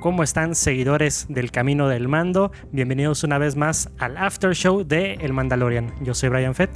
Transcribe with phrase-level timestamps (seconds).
[0.00, 2.52] ¿Cómo están seguidores del Camino del Mando?
[2.72, 5.92] Bienvenidos una vez más al After Show de El Mandalorian.
[6.02, 6.70] Yo soy Brian Fett.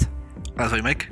[0.58, 1.08] Ah, soy Mike.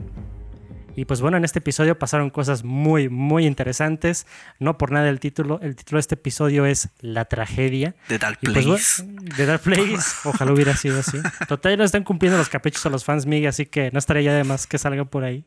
[0.94, 4.26] Y pues bueno, en este episodio pasaron cosas muy, muy interesantes.
[4.58, 5.58] No por nada el título.
[5.62, 7.94] El título de este episodio es La tragedia.
[8.08, 9.02] De Dark Pues, Place.
[9.36, 10.04] de Dark Place.
[10.24, 11.18] Ojalá hubiera sido así.
[11.48, 14.34] Total, no están cumpliendo los caprichos a los fans, Miguel, así que no estaría ya
[14.34, 15.44] de más que salga por ahí.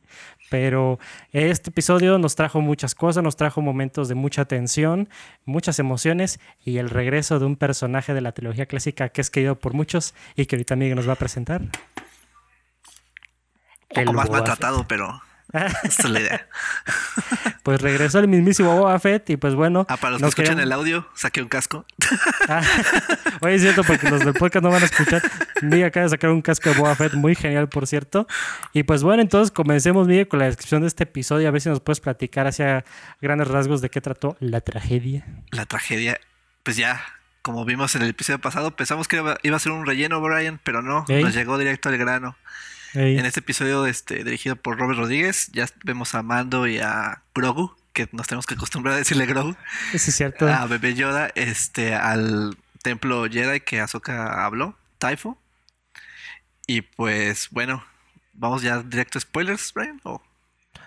[0.49, 0.99] Pero
[1.31, 5.09] este episodio nos trajo muchas cosas, nos trajo momentos de mucha tensión,
[5.45, 9.59] muchas emociones y el regreso de un personaje de la trilogía clásica que es querido
[9.59, 11.61] por muchos y que ahorita Miguel nos va a presentar.
[11.61, 11.69] Un
[14.05, 14.47] poco más Boba Fett.
[14.47, 15.21] maltratado, pero
[15.83, 16.47] esta es la idea.
[17.63, 19.87] Pues regresó el mismísimo Boba Fett y pues bueno.
[19.89, 21.85] Ah, para los que escuchan el audio, saqué un casco.
[22.47, 22.61] Ah,
[23.41, 25.23] Oye, es cierto, porque los del podcast no van a escuchar.
[25.63, 28.27] Miguel acaba de sacar un casco de Boba Fett muy genial, por cierto.
[28.71, 31.47] Y pues bueno, entonces comencemos, Miguel, con la descripción de este episodio.
[31.47, 32.85] A ver si nos puedes platicar hacia
[33.19, 35.25] grandes rasgos de qué trató la tragedia.
[35.49, 36.19] La tragedia,
[36.61, 37.01] pues ya,
[37.41, 40.83] como vimos en el episodio pasado, pensamos que iba, a ser un relleno, Brian, pero
[40.83, 42.37] no, nos llegó directo al grano.
[42.95, 47.75] En este episodio este, dirigido por Robert Rodríguez, ya vemos a Mando y a Grogu,
[47.93, 49.55] que nos tenemos que acostumbrar a decirle Grogu,
[49.91, 50.47] sí, es cierto.
[50.47, 55.37] a Bebé Yoda, este, al templo Jedi que Ahsoka habló, Taifo.
[56.67, 57.83] Y pues bueno,
[58.33, 59.99] vamos ya directo a spoilers, Brian.
[60.03, 60.21] ¿O?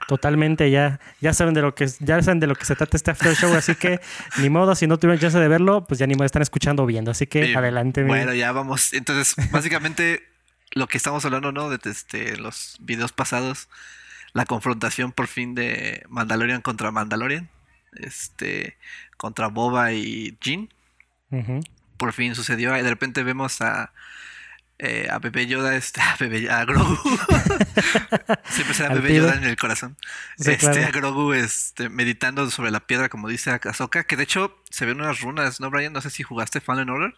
[0.07, 3.11] Totalmente, ya, ya saben de lo que ya saben de lo que se trata este
[3.11, 4.01] after show, así que
[4.39, 6.87] ni modo, si no tuvieron chance de verlo, pues ya ni modo están escuchando o
[6.87, 7.11] viendo.
[7.11, 8.03] Así que Sí, adelante.
[8.05, 8.93] Bueno, ya vamos.
[8.95, 10.23] Entonces, básicamente,
[10.73, 11.71] lo que estamos hablando, ¿no?
[11.71, 13.69] De este, los videos pasados,
[14.33, 17.49] la confrontación por fin de Mandalorian contra Mandalorian,
[17.95, 18.77] este,
[19.17, 20.69] contra Boba y Jean,
[21.97, 22.77] por fin sucedió.
[22.77, 23.93] Y de repente vemos a,
[24.79, 26.01] eh, a Bebé Yoda, este,
[26.51, 26.97] a, Grogu.
[28.51, 29.15] Siempre será pibe.
[29.15, 29.97] Yoda en el corazón.
[30.37, 30.87] Sí, este, claro.
[30.87, 35.01] a Grogu este, meditando sobre la piedra, como dice Ahsoka, que de hecho se ven
[35.01, 35.93] unas runas, ¿no, Brian?
[35.93, 37.17] No sé si jugaste Fallen Order.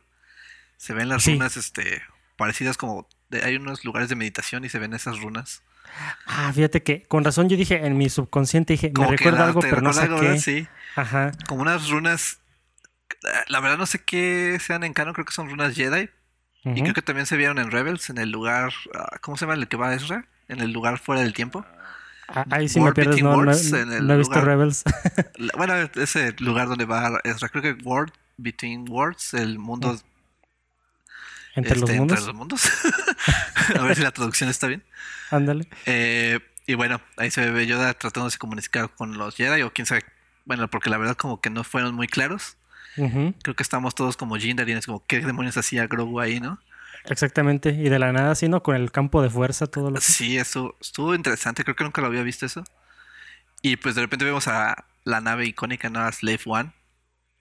[0.77, 1.33] Se ven las Sí.
[1.35, 2.03] runas este,
[2.37, 3.07] parecidas como...
[3.31, 5.63] de- hay unos lugares de meditación y se ven esas runas.
[6.27, 9.61] Ah, fíjate que con razón yo dije en mi subconsciente, dije, Como me recuerda algo,
[9.61, 10.27] pero no sé algo, qué.
[10.27, 10.41] ¿verdad?
[10.41, 11.33] Sí, Ajá.
[11.49, 12.39] como unas runas...
[13.49, 16.09] La verdad no sé qué sean en canon, creo que son runas Jedi.
[16.65, 18.73] Y creo que también se vieron en Rebels, en el lugar...
[18.95, 20.27] ah, ¿Cómo se llama el que va a Ezra?
[20.49, 21.65] En el lugar fuera del tiempo.
[22.29, 24.85] Ah, Ahí sí me War pierdes, no, no, he visto lugar- Rebels.
[25.57, 29.99] Bueno, ese lugar donde va Ezra, creo que World Between Worlds, el mundo
[31.55, 32.19] Entre los este, mundos.
[32.19, 32.71] Entre los mundos.
[33.79, 34.85] a ver si la traducción está bien.
[35.31, 35.69] Ándale.
[35.87, 39.87] Eh, y bueno, ahí se ve Yoda tratándose de comunicar con los Jedi o quién
[39.87, 40.05] sabe.
[40.45, 42.57] Bueno, porque la verdad como que no fueron muy claros.
[42.97, 46.61] Creo que estamos todos como Jindar y es como, ¿qué demonios hacía Grogu ahí, no?
[47.07, 47.71] Exactamente.
[47.71, 48.63] Y de la nada, así, ¿no?
[48.63, 50.03] Con el campo de fuerza, todo lo que...
[50.03, 51.65] Sí, eso estuvo interesante.
[51.65, 52.63] Creo que nunca lo había visto eso.
[53.63, 56.01] Y pues de repente vemos a la nave icónica, ¿no?
[56.01, 56.73] A Slave One.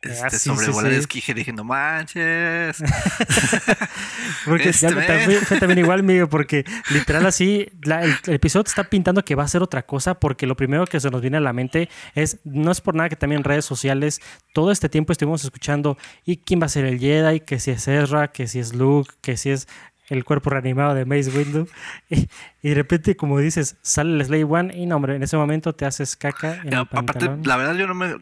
[0.02, 0.96] Este, Ah, sí, sí, sobrevolar sí.
[0.96, 2.78] el esquije dije, no manches.
[4.46, 8.64] Porque Este ya también, fue también igual, Miguel, porque literal así, la- el, el episodio
[8.64, 11.22] te está pintando que va a ser otra cosa, porque lo primero que se nos
[11.22, 14.22] viene a la mente es, no es por nada que también en redes sociales,
[14.54, 17.42] todo este tiempo estuvimos escuchando, ¿y quién va a ser el Jedi?
[17.42, 19.68] Que si es Ezra, que si es Luke, que si es
[20.08, 21.68] el cuerpo reanimado de Mace Windu.
[22.09, 22.28] Y,
[22.64, 25.74] y de repente, como dices, sale el Slave One y no, hombre, en ese momento
[25.76, 28.16] te haces caca en Y el aparte, la verdad yo no me...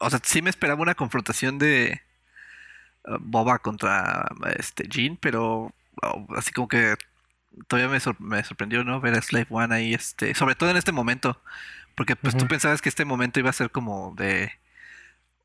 [0.00, 2.00] O sea, sí me esperaba una confrontación de
[3.04, 5.72] uh, Boba contra este Jean, pero
[6.02, 6.96] oh, así como que
[7.68, 9.00] todavía me, sor- me sorprendió, ¿no?
[9.00, 11.40] Ver a Slave One ahí, este, sobre todo en este momento,
[11.96, 12.48] porque pues tú Ujú.
[12.48, 14.52] pensabas que este momento iba a ser como de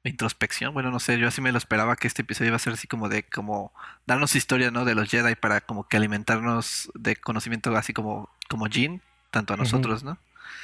[0.04, 2.74] introspección, bueno, no sé, yo así me lo esperaba que este episodio iba a ser
[2.74, 3.74] así como de, como
[4.06, 4.86] darnos historia, ¿no?
[4.86, 9.02] De los Jedi para como que alimentarnos de conocimiento así como, como Jean,
[9.32, 10.20] tanto a nosotros, ¿no?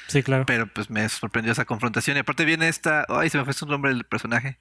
[0.07, 0.45] Sí, claro.
[0.45, 2.17] Pero pues me sorprendió esa confrontación.
[2.17, 3.05] Y aparte viene esta.
[3.09, 4.57] Ay, se me fue su nombre del personaje.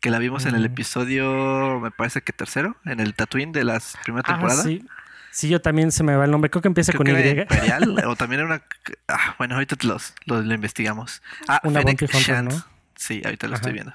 [0.00, 3.80] Que la vimos en el episodio, me parece que tercero, en el Tatooine de la
[4.04, 4.62] primera Ah, temporada.
[4.62, 4.84] sí.
[5.30, 6.50] Sí, yo también se me va el nombre.
[6.50, 7.28] Creo que empieza Creo con que Y.
[7.30, 8.62] era Imperial, o también era una.
[9.08, 11.22] Ah, bueno, ahorita los, los- lo investigamos.
[11.48, 12.52] Ah, Una Fennec Shand.
[12.52, 12.64] ¿no?
[12.96, 13.60] Sí, ahorita lo Ajá.
[13.62, 13.94] estoy viendo.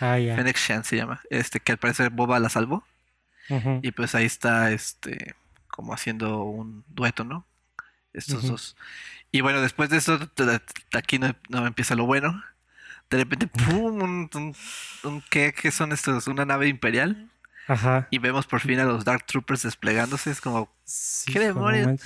[0.00, 0.34] Ah, ya.
[0.34, 1.20] Fennec Shand se llama.
[1.30, 2.84] Este, que al parecer Boba la salvó.
[3.48, 3.78] Ujú.
[3.82, 5.34] Y pues ahí está, este,
[5.68, 7.46] como haciendo un dueto, ¿no?
[8.12, 8.76] Estos dos.
[9.32, 10.18] Y bueno, después de eso,
[10.92, 12.42] aquí no, no empieza lo bueno.
[13.10, 14.00] De repente, ¡pum!
[14.02, 14.54] Un, un,
[15.04, 16.26] un- ¿qué, qué son estos?
[16.28, 17.28] Una nave imperial.
[17.66, 18.08] Ajá.
[18.10, 20.30] Y vemos por fin a los Dark Troopers desplegándose.
[20.30, 22.00] Es como Sí, ¿Qué demonios?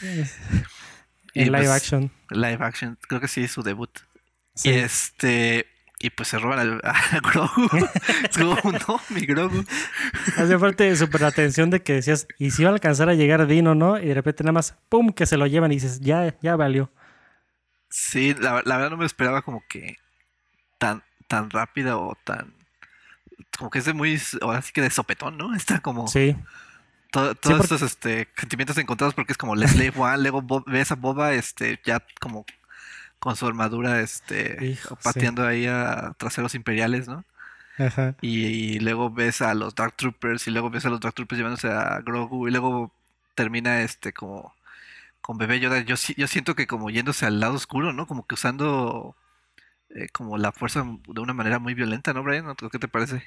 [1.35, 2.11] En live pues, action.
[2.31, 2.99] live action.
[3.09, 3.91] Creo que sí es su debut.
[4.55, 4.71] Sí.
[4.71, 5.67] Y este.
[5.99, 7.69] Y pues se roban al, a Grogu.
[8.31, 9.65] es como, no, mi Grogu.
[10.37, 13.47] Hace parte súper la atención de que decías, ¿y si va a alcanzar a llegar
[13.47, 13.99] Dino, no?
[13.99, 15.13] Y de repente nada más, ¡pum!
[15.13, 16.91] que se lo llevan y dices, ya, ya valió.
[18.09, 19.97] Sí, la, la verdad no me esperaba como que
[20.79, 22.55] tan, tan rápida o tan
[23.59, 25.55] como que es de muy, ahora sí que de sopetón, ¿no?
[25.57, 26.09] Está como...
[26.09, 26.37] Sí.
[27.11, 31.33] todos estos este, sentimientos encontrados porque es como la Slave One, luego ves a Boba
[31.33, 32.45] este, ya como
[33.19, 37.25] con su armadura este, pateando ahí a traseros imperiales, ¿no?
[37.79, 38.15] Ajá.
[38.21, 41.69] Y, luego ves a los Dark Troopers y luego ves a los Dark Troopers llevándose
[41.69, 42.93] a Grogu y luego
[43.35, 44.55] termina este como
[45.27, 45.81] con Bebé Yoda.
[45.81, 48.07] Yo, yo siento que como yéndose al lado oscuro, ¿no?
[48.07, 49.17] Como que usando
[49.91, 52.55] eh, como la fuerza de una manera muy violenta, ¿no, Brian?
[52.71, 53.27] ¿Qué te parece?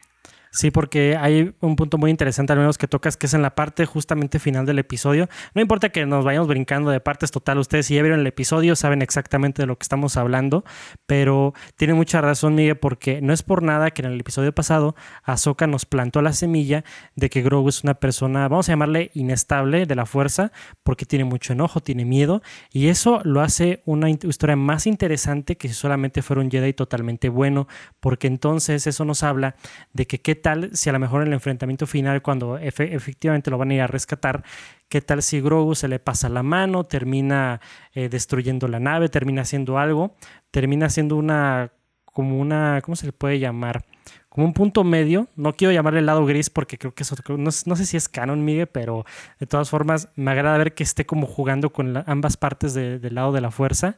[0.52, 3.54] Sí, porque hay un punto muy interesante, al menos que tocas, que es en la
[3.54, 5.30] parte justamente final del episodio.
[5.54, 8.76] No importa que nos vayamos brincando de partes total, ustedes si ya vieron el episodio
[8.76, 10.64] saben exactamente de lo que estamos hablando,
[11.06, 14.96] pero tiene mucha razón, Miguel, porque no es por nada que en el episodio pasado
[15.24, 16.84] Ahsoka nos plantó la semilla
[17.16, 20.52] de que Grogu es una persona, vamos a llamarle inestable de la fuerza,
[20.82, 22.42] porque tiene mucho enojo, tiene miedo,
[22.72, 27.30] y eso lo hace una historia más interesante que si solamente fuera un Jedi totalmente
[27.30, 27.68] bueno,
[28.00, 29.56] porque entonces eso nos habla
[29.94, 33.58] de que qué tal si a lo mejor en el enfrentamiento final, cuando efectivamente lo
[33.58, 34.44] van a ir a rescatar,
[34.88, 37.62] qué tal si Grogu se le pasa la mano, termina
[37.94, 40.16] eh, destruyendo la nave, termina haciendo algo,
[40.52, 41.72] termina siendo una,
[42.06, 43.86] como una, ¿cómo se le puede llamar?
[44.30, 47.38] Como un punto medio, no quiero llamarle el lado gris porque creo que eso, no,
[47.38, 49.06] no sé si es canon, Miguel, pero
[49.40, 53.32] de todas formas me agrada ver que esté como jugando con ambas partes del lado
[53.32, 53.98] de la fuerza,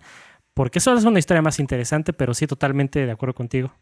[0.53, 3.73] porque eso es una historia más interesante, pero sí, totalmente de acuerdo contigo.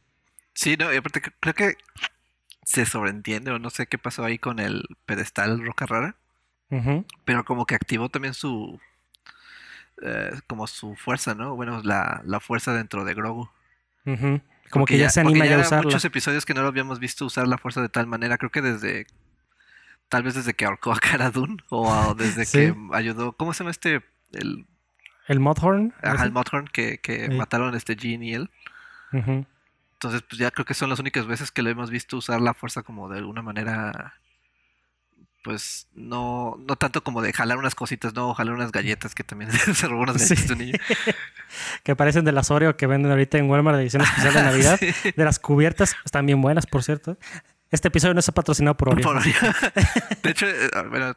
[0.53, 1.75] Sí, no, aparte creo que
[2.69, 6.15] se sobreentiende o no sé qué pasó ahí con el pedestal Roca Rara.
[7.25, 8.79] Pero como que activó también su.
[10.03, 11.55] Eh, como su fuerza, ¿no?
[11.55, 13.49] Bueno, la, fuerza dentro de Grogu.
[14.69, 15.85] Como que ya, se anima ya a usarla.
[15.85, 18.37] muchos episodios que no lo habíamos visto usar la fuerza de tal manera.
[18.37, 19.07] Creo que desde.
[20.07, 21.31] Tal vez desde que ahorcó a Cara
[21.69, 23.33] o desde que ayudó.
[23.33, 24.03] ¿Cómo se llama este?
[24.31, 24.67] El.
[25.27, 25.95] El Modhorn.
[26.03, 28.51] Ajá, el Modhorn que, que mataron este Jean y él.
[29.99, 32.53] Entonces, pues ya creo que son las únicas veces que lo hemos visto usar la
[32.53, 34.13] fuerza como de alguna manera,
[35.43, 39.51] pues no, no tanto como de jalar unas cositas, no, jalar unas galletas, que también
[39.75, 40.79] se robó unas galletas de un niño.
[41.83, 44.79] que parecen de las Oreo que venden ahorita en Walmart de edición especial de Navidad.
[45.17, 47.17] De las cubiertas, están bien buenas, por cierto.
[47.69, 49.03] Este episodio no está patrocinado por Oreo.
[49.03, 49.33] Por Oreo.
[50.23, 51.13] de hecho, eh, bueno,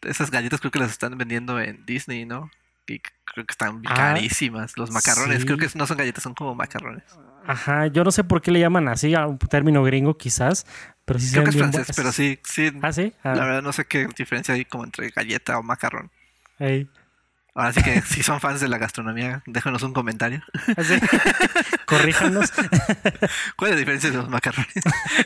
[0.00, 2.50] esas galletas creo que las están vendiendo en Disney, ¿no?
[2.86, 4.76] Y creo que están ah, carísimas.
[4.76, 7.04] Los macarrones, creo que no son galletas, son como macarrones.
[7.46, 10.66] Ajá, yo no sé por qué le llaman así, a un término gringo quizás,
[11.04, 12.70] pero sí Creo que es francés, pero sí, sí.
[12.82, 13.12] ¿Ah, sí?
[13.24, 13.34] La ah.
[13.34, 16.10] verdad no sé qué diferencia hay como entre galleta o macarrón.
[17.54, 20.42] Ahora sí que si son fans de la gastronomía, déjanos un comentario.
[20.76, 20.82] ¿Ah,
[21.86, 22.50] Corríjanos.
[23.56, 24.72] ¿Cuál es la diferencia de los macarrones?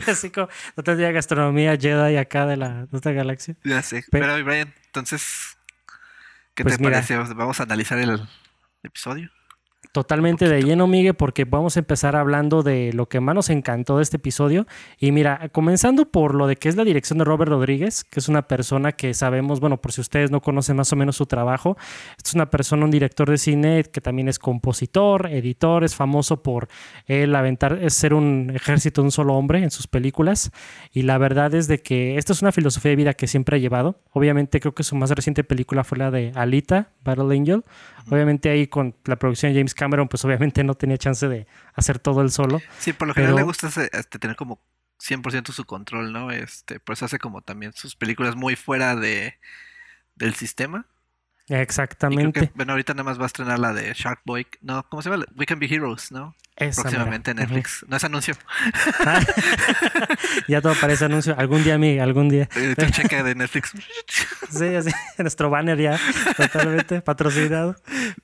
[0.06, 3.56] Así como no tendría gastronomía Jedi acá de la de galaxia.
[3.62, 4.04] Ya sé.
[4.10, 5.55] Pero, Brian, entonces,
[6.56, 7.16] ¿qué pues te parece?
[7.16, 8.20] Vamos a analizar el
[8.82, 9.30] episodio.
[9.96, 13.96] Totalmente de lleno, Miguel, porque vamos a empezar hablando de lo que más nos encantó
[13.96, 14.66] de este episodio.
[14.98, 18.28] Y mira, comenzando por lo de que es la dirección de Robert Rodríguez, que es
[18.28, 21.78] una persona que sabemos, bueno, por si ustedes no conocen más o menos su trabajo,
[22.22, 26.69] es una persona, un director de cine que también es compositor, editor, es famoso por
[27.06, 30.50] él aventar, es ser un ejército de un solo hombre en sus películas.
[30.92, 33.60] Y la verdad es de que esta es una filosofía de vida que siempre ha
[33.60, 33.99] llevado.
[34.12, 37.64] Obviamente creo que su más reciente película fue la de Alita, Battle Angel.
[38.08, 41.98] Obviamente ahí con la producción de James Cameron, pues obviamente no tenía chance de hacer
[41.98, 42.60] todo él solo.
[42.78, 44.60] Sí, por lo general le gusta este, tener como
[45.00, 46.30] 100% su control, ¿no?
[46.30, 49.38] Este, por eso hace como también sus películas muy fuera de
[50.14, 50.86] del sistema.
[51.48, 52.50] Exactamente.
[52.54, 54.46] bueno, ahorita nada más va a estrenar la de Shark Boy.
[54.62, 55.25] No, ¿cómo se llama?
[55.36, 56.34] We Can Be Heroes, ¿no?
[56.56, 57.84] Próximamente en Netflix.
[57.86, 58.34] No es anuncio.
[60.48, 61.34] ya todo parece anuncio.
[61.38, 62.48] Algún día, amiga, algún día.
[62.56, 63.72] Eh, tu cheque de Netflix.
[64.50, 64.90] sí, así.
[65.18, 66.00] Nuestro banner ya
[66.34, 67.76] totalmente patrocinado.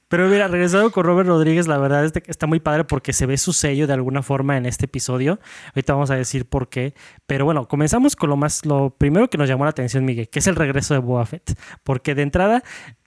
[0.08, 3.26] Pero mira, regresando con Robert Rodríguez, la verdad es que está muy padre porque se
[3.26, 5.38] ve su sello de alguna forma en este episodio.
[5.74, 6.94] Ahorita vamos a decir por qué.
[7.26, 10.38] Pero bueno, comenzamos con lo más, lo primero que nos llamó la atención, Miguel, que
[10.38, 11.58] es el regreso de Boa Fett.
[11.82, 12.62] Porque de entrada,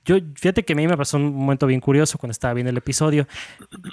[0.05, 2.77] yo, fíjate que a mí me pasó un momento bien curioso cuando estaba viendo el
[2.77, 3.27] episodio.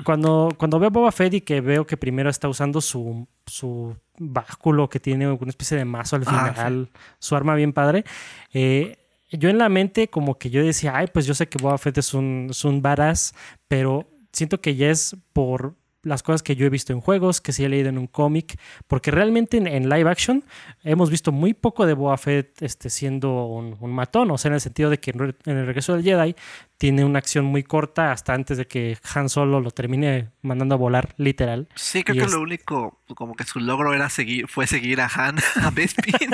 [0.05, 3.97] Cuando, cuando veo a Boba Fett y que veo que primero está usando su, su
[4.19, 8.05] báculo que tiene una especie de mazo al ah, final, su arma bien padre,
[8.53, 8.99] eh,
[9.31, 11.99] yo en la mente como que yo decía, ay, pues yo sé que Boba Fett
[11.99, 13.35] es un, es un badass,
[13.67, 17.53] pero siento que ya es por las cosas que yo he visto en juegos, que
[17.53, 20.45] sí he leído en un cómic, porque realmente en, live action
[20.83, 24.61] hemos visto muy poco de Boba Fett este, siendo un, matón, o sea, en el
[24.61, 26.35] sentido de que en, el regreso del Jedi
[26.79, 30.79] tiene una acción muy corta hasta antes de que Han Solo lo termine mandando a
[30.79, 31.69] volar, literal.
[31.75, 35.37] Sí, creo que lo único, como que su logro era seguir, fue seguir a Han,
[35.63, 36.31] a Bespin.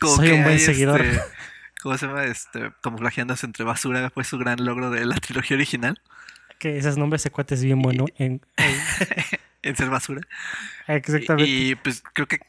[0.16, 1.00] Soy un buen seguidor.
[1.02, 1.22] Este,
[1.82, 2.24] ¿Cómo se llama?
[2.24, 6.00] Este, como flageándose entre basura, fue su gran logro de la trilogía original
[6.58, 8.40] que esos nombres de cuate es bien bueno en,
[9.62, 9.76] en...
[9.76, 10.22] ser basura.
[10.86, 11.50] Exactamente.
[11.50, 12.40] Y, pues creo que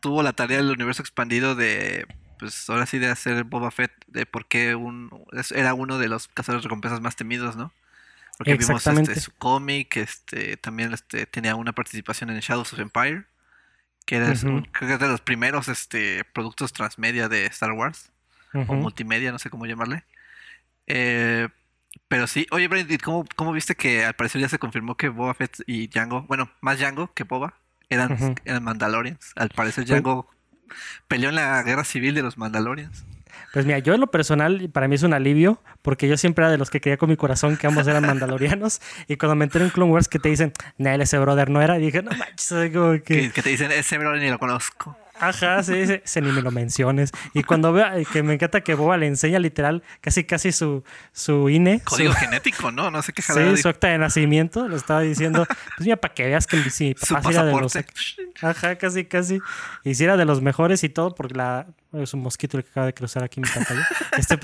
[0.00, 2.06] tuvo la tarea del universo expandido de,
[2.38, 5.10] pues ahora sí de hacer Boba Fett, de por qué un,
[5.54, 7.72] era uno de los cazadores de recompensas más temidos, ¿no?
[8.38, 13.24] Porque vimos este, su cómic, este, también este, tenía una participación en Shadows of Empire,
[14.04, 18.12] que era creo que es de los primeros este, productos transmedia de Star Wars,
[18.52, 20.04] o multimedia, no sé cómo llamarle.
[20.86, 21.48] Eh,
[22.08, 25.34] pero sí, oye, Brandon, ¿cómo, ¿cómo, viste que al parecer ya se confirmó que Boba
[25.34, 27.54] Fett y Django, bueno, más Django que Boba,
[27.88, 29.32] eran, eran Mandalorians?
[29.36, 30.30] Al parecer pues Django
[31.08, 33.04] peleó en la guerra civil de los Mandalorians.
[33.52, 36.50] Pues mira, yo en lo personal, para mí es un alivio, porque yo siempre era
[36.50, 38.80] de los que creía con mi corazón que ambos eran mandalorianos.
[39.08, 41.74] y cuando me enteré en Clone Wars que te dicen, Nel, ese brother no era,
[41.76, 43.30] dije, no manches, como que...
[43.32, 43.42] que...
[43.42, 44.98] te dicen, ese brother ni lo conozco.
[45.20, 47.12] Ajá, sí, sí, ni me lo menciones.
[47.34, 51.48] Y cuando veo que me encanta que Boba le enseña literal casi casi su, su
[51.48, 51.80] INE.
[51.84, 52.90] Código genético, ¿no?
[52.90, 55.46] No sé qué Sí, su acta de nacimiento, lo estaba diciendo.
[55.76, 57.76] Pues mira, para que veas que sí, papá era de los.
[58.42, 59.40] Ajá, casi, casi.
[59.84, 61.66] Y si era de los mejores y todo, porque la.
[61.92, 63.86] Es un mosquito el que acaba de cruzar aquí en mi pantalla.
[64.18, 64.36] Este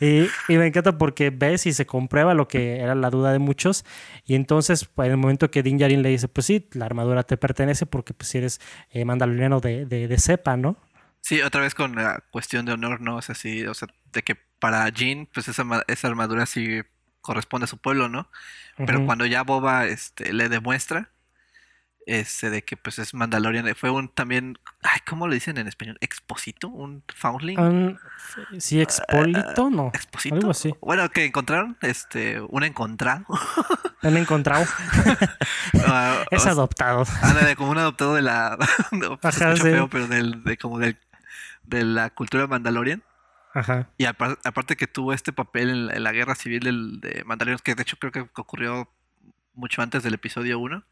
[0.00, 3.84] y, me encanta porque ves y se comprueba lo que era la duda de muchos.
[4.24, 7.36] Y entonces, en el momento que Din Djarin le dice, pues sí, la armadura te
[7.36, 8.60] pertenece porque pues si eres
[8.90, 10.76] eh, mandaloriano de, de, cepa, ¿no?
[11.20, 13.16] Sí, otra vez con la cuestión de honor, ¿no?
[13.16, 16.82] O sea, sí, o sea, de que para Jin, pues esa, esa armadura sí
[17.20, 18.28] corresponde a su pueblo, ¿no?
[18.76, 21.10] Pero cuando ya Boba este, le demuestra,
[22.06, 25.98] este de que pues es Mandalorian fue un también ay cómo le dicen en español
[26.00, 27.98] exposito un foundling
[28.58, 30.74] sí expolito no exposito algo así.
[30.80, 33.24] Bueno que encontraron este un encontrado.
[34.02, 34.66] Un encontrado.
[35.86, 37.04] Ah, es adoptado.
[37.44, 38.56] de como un adoptado de la
[38.92, 40.98] no, Ajá, feo, pero del, de como del,
[41.64, 43.02] de la cultura Mandalorian.
[43.54, 43.88] Ajá.
[43.96, 47.96] Y aparte que tuvo este papel en la, guerra civil de Mandalorian, que de hecho
[47.98, 48.88] creo que ocurrió
[49.54, 50.84] mucho antes del episodio 1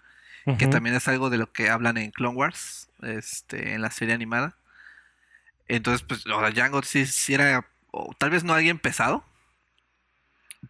[0.58, 4.14] que también es algo de lo que hablan en Clone Wars, este, en la serie
[4.14, 4.56] animada.
[5.68, 7.66] Entonces, pues, o sea, Django sí, era,
[8.18, 9.24] tal vez no alguien pesado,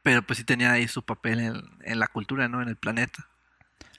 [0.03, 1.41] pero pues sí tenía ahí su papel
[1.85, 2.63] en, la cultura, ¿no?
[2.63, 3.27] En el planeta.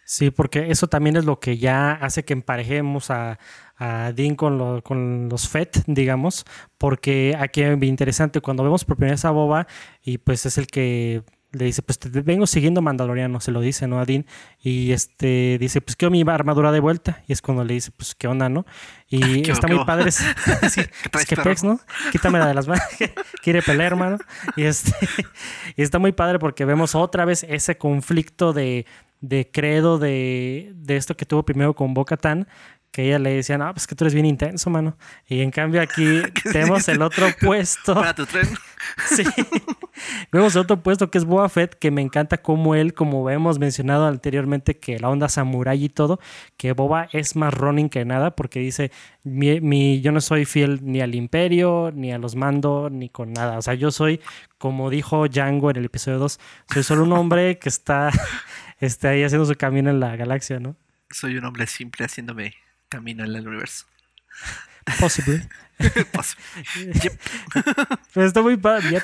[0.03, 3.39] Sí, porque eso también es lo que ya hace que emparejemos a,
[3.77, 6.45] a Dean con, con los FET, digamos,
[6.77, 9.67] porque aquí es interesante cuando vemos por primera vez a Boba
[10.03, 13.87] y pues es el que le dice, pues te vengo siguiendo Mandaloriano, se lo dice,
[13.87, 13.99] ¿no?
[13.99, 14.25] A Dean.
[14.61, 17.23] Y este dice, pues quiero mi armadura de vuelta.
[17.27, 18.65] Y es cuando le dice, pues qué onda, ¿no?
[19.09, 20.11] Y está muy padre.
[20.69, 21.79] sí, es que pex, ¿no?
[22.11, 22.83] Quítamela de las manos.
[23.43, 24.17] Quiere pelear, hermano.
[24.55, 24.93] Y, este,
[25.75, 28.85] y está muy padre porque vemos otra vez ese conflicto de,
[29.19, 32.47] de credo de, de esto que tuvo primero con Boca Tan,
[32.91, 34.97] que ella le decía, no, pues que tú eres bien intenso, mano.
[35.27, 37.95] Y en cambio aquí tenemos el otro puesto.
[37.95, 38.47] Para tu tren.
[39.05, 39.23] sí.
[40.31, 44.07] Vemos otro puesto que es Boa Fett, que me encanta como él, como hemos mencionado
[44.07, 46.19] anteriormente, que la onda samurai y todo,
[46.57, 48.91] que Boba es más running que nada, porque dice,
[49.23, 53.57] mi, yo no soy fiel ni al imperio, ni a los mando, ni con nada.
[53.57, 54.21] O sea, yo soy,
[54.57, 56.39] como dijo Django en el episodio 2,
[56.73, 58.11] soy solo un hombre que está,
[58.79, 60.75] está ahí haciendo su camino en la galaxia, ¿no?
[61.09, 62.55] Soy un hombre simple haciéndome
[62.89, 63.85] camino en el universo.
[64.99, 65.41] Possibly.
[68.13, 69.01] Pero está muy padre.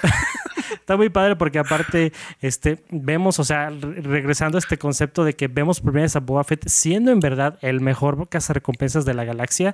[0.73, 5.47] Está muy padre porque aparte este, vemos, o sea, regresando a este concepto de que
[5.47, 8.17] vemos por primera a Boba Fett siendo en verdad el mejor
[8.53, 9.71] recompensas de la galaxia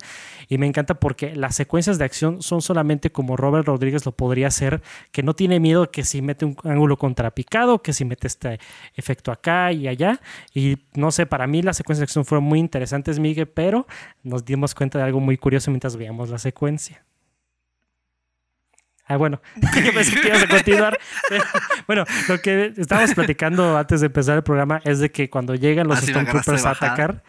[0.47, 4.47] y me encanta porque las secuencias de acción son solamente como Robert Rodríguez lo podría
[4.47, 4.81] hacer,
[5.12, 8.59] que no tiene miedo que si mete un ángulo contrapicado, que si mete este
[8.95, 10.19] efecto acá y allá
[10.53, 13.88] y no sé, para mí las secuencias de acción fueron muy interesantes, Miguel, pero
[14.23, 17.03] nos dimos cuenta de algo muy curioso mientras veíamos la secuencia.
[19.05, 19.41] Ah, bueno,
[19.93, 21.00] pensé que ibas a continuar.
[21.88, 25.88] bueno, lo que estábamos platicando antes de empezar el programa es de que cuando llegan
[25.88, 27.22] los Stormtroopers a atacar,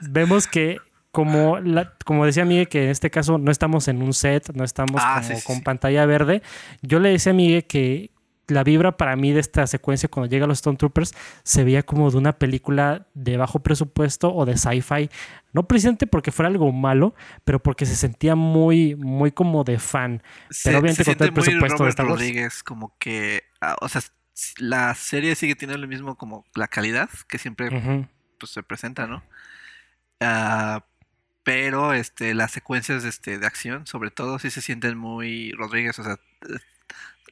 [0.00, 0.78] vemos que
[1.10, 4.64] como, la, como decía Miguel, que en este caso no estamos en un set, no
[4.64, 6.42] estamos ah, como con pantalla verde.
[6.82, 8.10] Yo le decía a Miguel que,
[8.48, 12.10] la vibra para mí de esta secuencia cuando llega los Stone Troopers se veía como
[12.10, 15.10] de una película de bajo presupuesto o de sci-fi.
[15.52, 20.22] No precisamente porque fuera algo malo, pero porque se sentía muy, muy como de fan.
[20.64, 24.02] pero obviamente con todo el presupuesto de Star Rodríguez, como que, ah, o sea,
[24.58, 28.08] la serie sigue teniendo lo mismo como la calidad que siempre
[28.38, 29.22] pues, se presenta, ¿no?
[30.20, 30.84] Ah,
[31.44, 36.04] pero este, las secuencias este, de acción, sobre todo, sí se sienten muy Rodríguez, o
[36.04, 36.18] sea,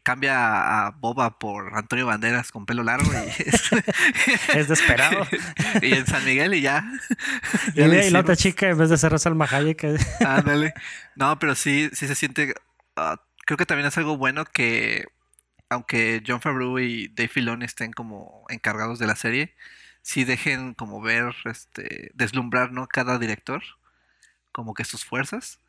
[0.02, 3.28] cambia a Boba por Antonio Banderas con pelo largo y
[4.58, 5.26] es desesperado.
[5.82, 6.84] y en San Miguel y ya.
[7.74, 9.84] y, la otra chica en vez de ser Salma Hayek.
[10.26, 10.74] Ándale.
[11.14, 12.54] No, pero sí, sí se siente.
[12.96, 15.06] Ah, creo que también es algo bueno que
[15.68, 19.54] aunque John Favreau y Dave Filoni estén como encargados de la serie,
[20.02, 22.86] sí dejen como ver, este, deslumbrar, ¿no?
[22.88, 23.62] Cada director
[24.52, 25.60] como que sus fuerzas.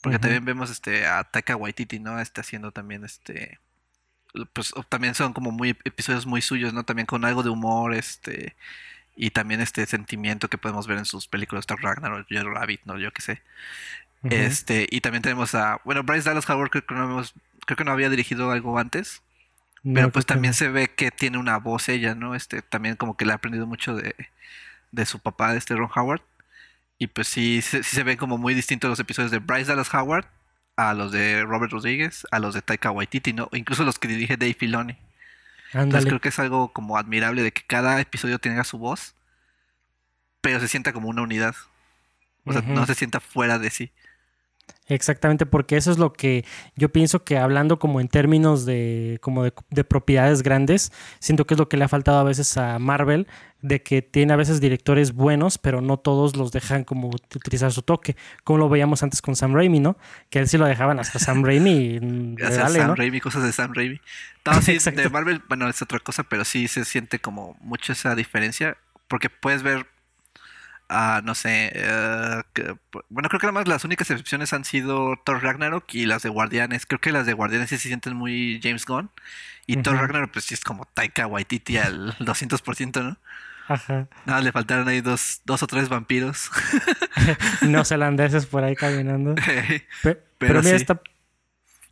[0.00, 2.18] Porque también vemos este a Taika Waititi, ¿no?
[2.18, 3.60] Está haciendo también este
[4.52, 6.84] pues también son como muy episodios muy suyos, ¿no?
[6.84, 8.56] También con algo de humor, este
[9.14, 12.98] y también este sentimiento que podemos ver en sus películas Thor Ragnarok, Joe Rabbit, no,
[12.98, 13.42] yo qué sé.
[14.24, 17.22] Este, y también tenemos a, bueno, Bryce Dallas Howard creo que no,
[17.66, 19.22] creo que no había dirigido algo antes.
[19.82, 22.34] pero pues también se ve que tiene una voz ella, ¿no?
[22.34, 24.14] Este, también como que le ha aprendido mucho de,
[24.92, 26.22] de su papá, de este Ron Howard.
[26.98, 30.26] Y pues sí, sí, se ven como muy distintos los episodios de Bryce Dallas Howard
[30.76, 33.48] a los de Robert Rodríguez, a los de Taika Waititi, ¿no?
[33.52, 34.96] incluso los que dirige Dave Filoni.
[35.72, 39.14] Entonces creo que es algo como admirable de que cada episodio tenga su voz,
[40.42, 41.54] pero se sienta como una unidad.
[42.44, 43.92] O sea, no se sienta fuera de sí.
[44.88, 46.44] Exactamente, porque eso es lo que
[46.76, 51.58] yo pienso que hablando como en términos de como de, propiedades grandes, siento que es
[51.58, 53.26] lo que le ha faltado a veces a Marvel,
[53.62, 57.82] de que tiene a veces directores buenos, pero no todos los dejan como utilizar su
[57.82, 59.96] toque, como lo veíamos antes con Sam Raimi, ¿no?
[60.30, 61.70] Que él sí lo dejaban hasta Sam Raimi.
[61.70, 64.00] Y, Sam Raimi, cosas de Sam Raimi.
[64.44, 68.16] No, sí, de Marvel, bueno, es otra cosa, pero sí se siente como mucho esa
[68.16, 68.76] diferencia,
[69.06, 69.86] porque puedes ver
[71.24, 72.42] no sé, eh,
[73.08, 76.86] bueno, creo que además las únicas excepciones han sido Thor Ragnarok y las de Guardianes.
[76.86, 79.10] Creo que las de Guardianes sí se sienten muy James Gunn.
[79.66, 83.16] Y Thor Ragnarok, pues sí es como Taika Waititi al 200%, ¿no?
[83.68, 84.08] Ajá.
[84.26, 86.50] Nada, le faltaron ahí dos, dos o tres vampiros.
[87.62, 89.34] Neozelandeses por ahí caminando.
[90.02, 91.00] pero, mira, esta,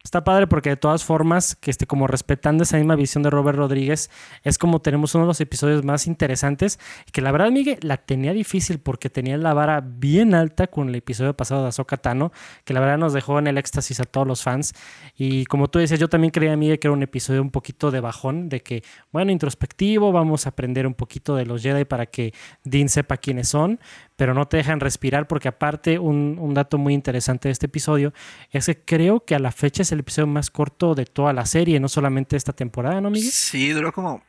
[0.03, 3.59] Está padre porque de todas formas, que esté como respetando esa misma visión de Robert
[3.59, 4.11] Rodríguez,
[4.43, 6.79] es como tenemos uno de los episodios más interesantes.
[7.13, 10.95] Que la verdad, Miguel, la tenía difícil porque tenía la vara bien alta con el
[10.95, 12.33] episodio pasado de Ahsoka Tano,
[12.65, 14.73] que la verdad nos dejó en el éxtasis a todos los fans.
[15.17, 18.01] Y como tú dices, yo también creía, Miguel, que era un episodio un poquito de
[18.01, 22.33] bajón, de que, bueno, introspectivo, vamos a aprender un poquito de los Jedi para que
[22.65, 23.79] Dean sepa quiénes son
[24.21, 28.13] pero no te dejan respirar porque aparte un, dato muy interesante de este episodio
[28.51, 31.47] es que creo que a la fecha es el episodio más corto de toda la
[31.47, 33.31] serie, no solamente esta temporada, ¿no, Miguel?
[33.31, 34.23] Sí, duró como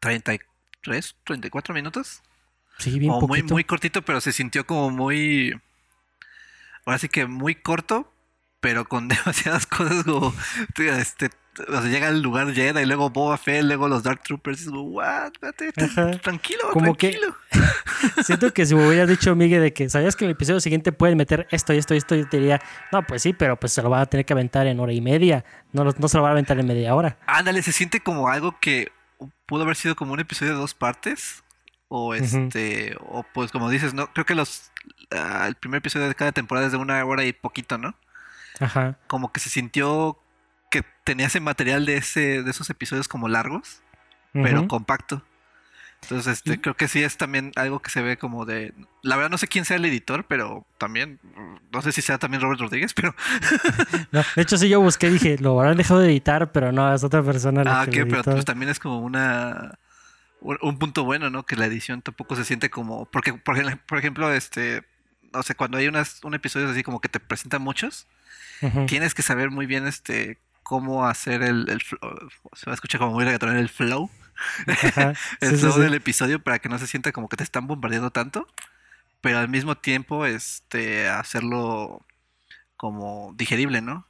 [0.00, 2.22] 33, 34 minutos.
[2.76, 5.58] Sí, bien o muy, muy cortito, pero se sintió como muy...
[6.84, 8.12] Ahora sí que muy corto,
[8.60, 10.34] pero con demasiadas cosas como
[10.76, 14.62] este, o sea, llega al lugar Jedi y luego Boba Fett, luego los Dark Troopers.
[14.62, 15.32] Y digo, what?
[16.22, 17.36] tranquilo, Como tranquilo.
[17.50, 20.60] Que, siento que si me hubieras dicho, Miguel, de que sabías que en el episodio
[20.60, 22.60] siguiente pueden meter esto y esto y esto, yo te diría,
[22.90, 25.02] no, pues sí, pero pues se lo van a tener que aventar en hora y
[25.02, 25.44] media.
[25.72, 27.18] No, no se lo van a aventar en media hora.
[27.26, 28.90] Ándale, se siente como algo que
[29.44, 31.44] pudo haber sido como un episodio de dos partes.
[31.94, 34.70] O este, o pues como dices, no, creo que los
[35.10, 37.94] ah, el primer episodio de cada temporada es de una hora y poquito, ¿no?
[38.60, 38.96] Ajá.
[39.08, 40.18] Como que se sintió
[40.72, 43.82] que tenía ese material de ese de esos episodios como largos,
[44.32, 45.22] pero compacto.
[46.00, 48.72] Entonces, este, creo que sí es también algo que se ve como de.
[49.02, 51.20] La verdad, no sé quién sea el editor, pero también.
[51.70, 53.14] No sé si sea también Robert Rodríguez, pero.
[54.10, 57.04] de hecho, sí, yo busqué y dije, lo habrán dejado de editar, pero no, es
[57.04, 57.62] otra persona.
[57.62, 59.78] La ah, que pero pues también es como una.
[60.40, 61.44] Un punto bueno, ¿no?
[61.44, 63.04] Que la edición tampoco se siente como.
[63.04, 64.82] Porque, por ejemplo, este.
[65.32, 68.06] No sé, cuando hay unas, un episodio así como que te presentan muchos,
[68.86, 73.12] tienes que saber muy bien este cómo hacer el, el se va a escuchar como
[73.12, 74.10] muy reggaetonero el flow.
[75.40, 78.48] el flow del episodio para que no se sienta como que te están bombardeando tanto,
[79.20, 82.04] pero al mismo tiempo este hacerlo
[82.76, 84.06] como digerible, ¿no?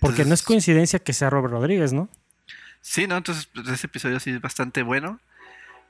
[0.00, 2.08] Porque no es coincidencia que sea Robert Rodríguez, ¿no?
[2.80, 3.16] Sí, ¿no?
[3.16, 5.20] Entonces pues, ese episodio sí es bastante bueno.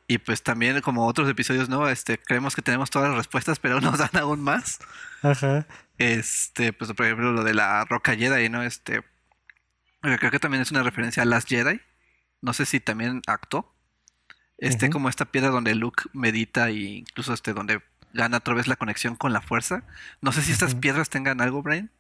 [0.08, 1.88] Y pues también como otros episodios, ¿no?
[1.88, 4.78] Este, creemos que tenemos todas las respuestas, pero nos dan aún más.
[5.22, 5.66] Ajá.
[5.98, 8.62] Este, pues por ejemplo lo de la roca Jedi, ¿no?
[8.62, 9.02] Este,
[10.00, 11.80] Creo que también es una referencia a Last Jedi.
[12.40, 13.74] No sé si también actuó.
[14.58, 17.82] Este, como esta piedra donde Luke medita e incluso este, donde
[18.14, 19.84] gana otra vez la conexión con la fuerza.
[20.20, 21.90] No sé si estas piedras tengan algo, Brian.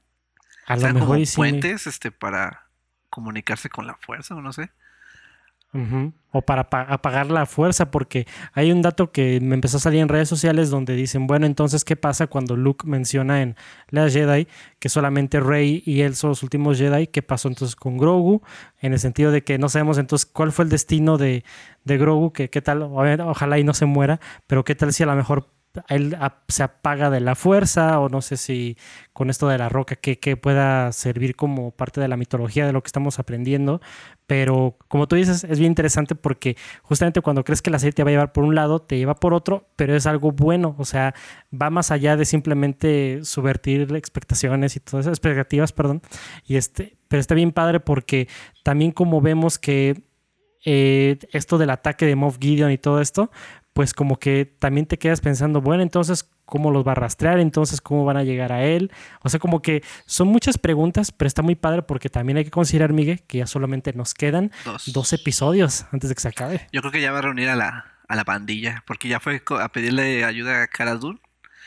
[0.66, 2.66] A lo mejor como puentes este, para
[3.10, 4.70] comunicarse con la fuerza, o no sé.
[6.32, 10.08] O para apagar la fuerza, porque hay un dato que me empezó a salir en
[10.08, 13.56] redes sociales donde dicen, bueno, entonces, ¿qué pasa cuando Luke menciona en
[13.88, 14.48] la Jedi
[14.78, 17.08] que solamente Rey y él son los últimos Jedi?
[17.08, 18.42] ¿Qué pasó entonces con Grogu?
[18.80, 21.44] En el sentido de que no sabemos entonces cuál fue el destino de,
[21.84, 25.06] de Grogu, que qué tal, ojalá y no se muera, pero qué tal si a
[25.06, 25.55] lo mejor
[25.88, 26.16] él
[26.48, 28.76] se apaga de la fuerza o no sé si
[29.12, 32.82] con esto de la roca que, pueda servir como parte de la mitología de lo
[32.82, 33.80] que estamos aprendiendo.
[34.26, 38.04] Pero como tú dices, es bien interesante porque justamente cuando crees que la serie te
[38.04, 40.74] va a llevar por un lado, te lleva por otro, pero es algo bueno.
[40.78, 41.14] O sea,
[41.50, 46.02] va más allá de simplemente subvertir expectaciones y todas esas expectativas, perdón.
[46.44, 48.28] Y este, pero está bien padre porque
[48.62, 50.02] también como vemos que
[50.68, 53.30] eh, esto del ataque de Moff Gideon y todo esto,
[53.76, 57.38] pues como que también te quedas pensando, bueno, entonces, ¿cómo los va a rastrear?
[57.38, 58.90] Entonces, ¿cómo van a llegar a él?
[59.20, 62.50] O sea, como que son muchas preguntas, pero está muy padre porque también hay que
[62.50, 64.50] considerar, Miguel, que ya solamente nos quedan
[64.86, 66.66] dos, episodios antes de que se acabe.
[66.72, 69.42] Yo creo que ya va a reunir a la, a la pandilla, porque ya fue
[69.60, 70.98] a pedirle ayuda a Cara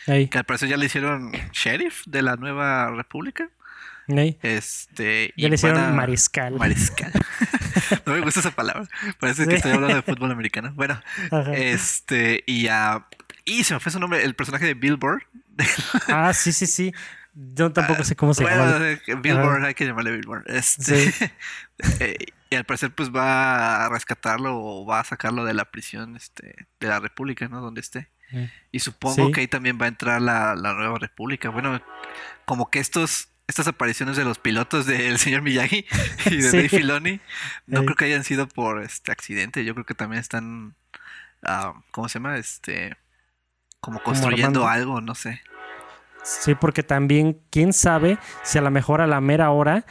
[0.08, 3.52] que al parecer ya le hicieron sheriff de la nueva república.
[4.42, 6.56] Este, ya le hicieron mariscal.
[6.56, 7.12] Mariscal.
[8.06, 8.88] no me gusta esa palabra.
[9.20, 10.72] Parece que estoy hablando de fútbol americano.
[10.76, 11.02] Bueno,
[11.54, 13.06] este, y a.
[13.46, 15.24] y se me fue su nombre, el personaje de Billboard.
[16.08, 16.94] ah, sí, sí, sí.
[17.34, 18.98] Yo tampoco sé cómo se llama.
[19.22, 20.44] Billboard, hay que llamarle Billboard.
[20.48, 21.14] Este,
[22.00, 22.18] eh,
[22.50, 26.68] y al parecer, pues va a rescatarlo o va a sacarlo de la prisión este,
[26.80, 27.62] de la República, ¿no?
[27.62, 28.10] Donde esté.
[28.72, 31.50] Y supongo que ahí también va a entrar la, la, nueva república.
[31.50, 31.82] Bueno,
[32.46, 35.84] como que estos estas apariciones de los pilotos del señor Miyagi
[36.28, 37.20] y de Dave Filoni
[37.66, 39.66] no creo que hayan sido por este accidente.
[39.66, 40.76] Yo creo que también están,
[41.44, 42.38] uh, ¿cómo se llama?
[42.38, 42.96] Este,
[43.82, 45.42] como construyendo algo, no sé.
[46.24, 49.84] Sí, porque también, quién sabe si a lo mejor a la mera hora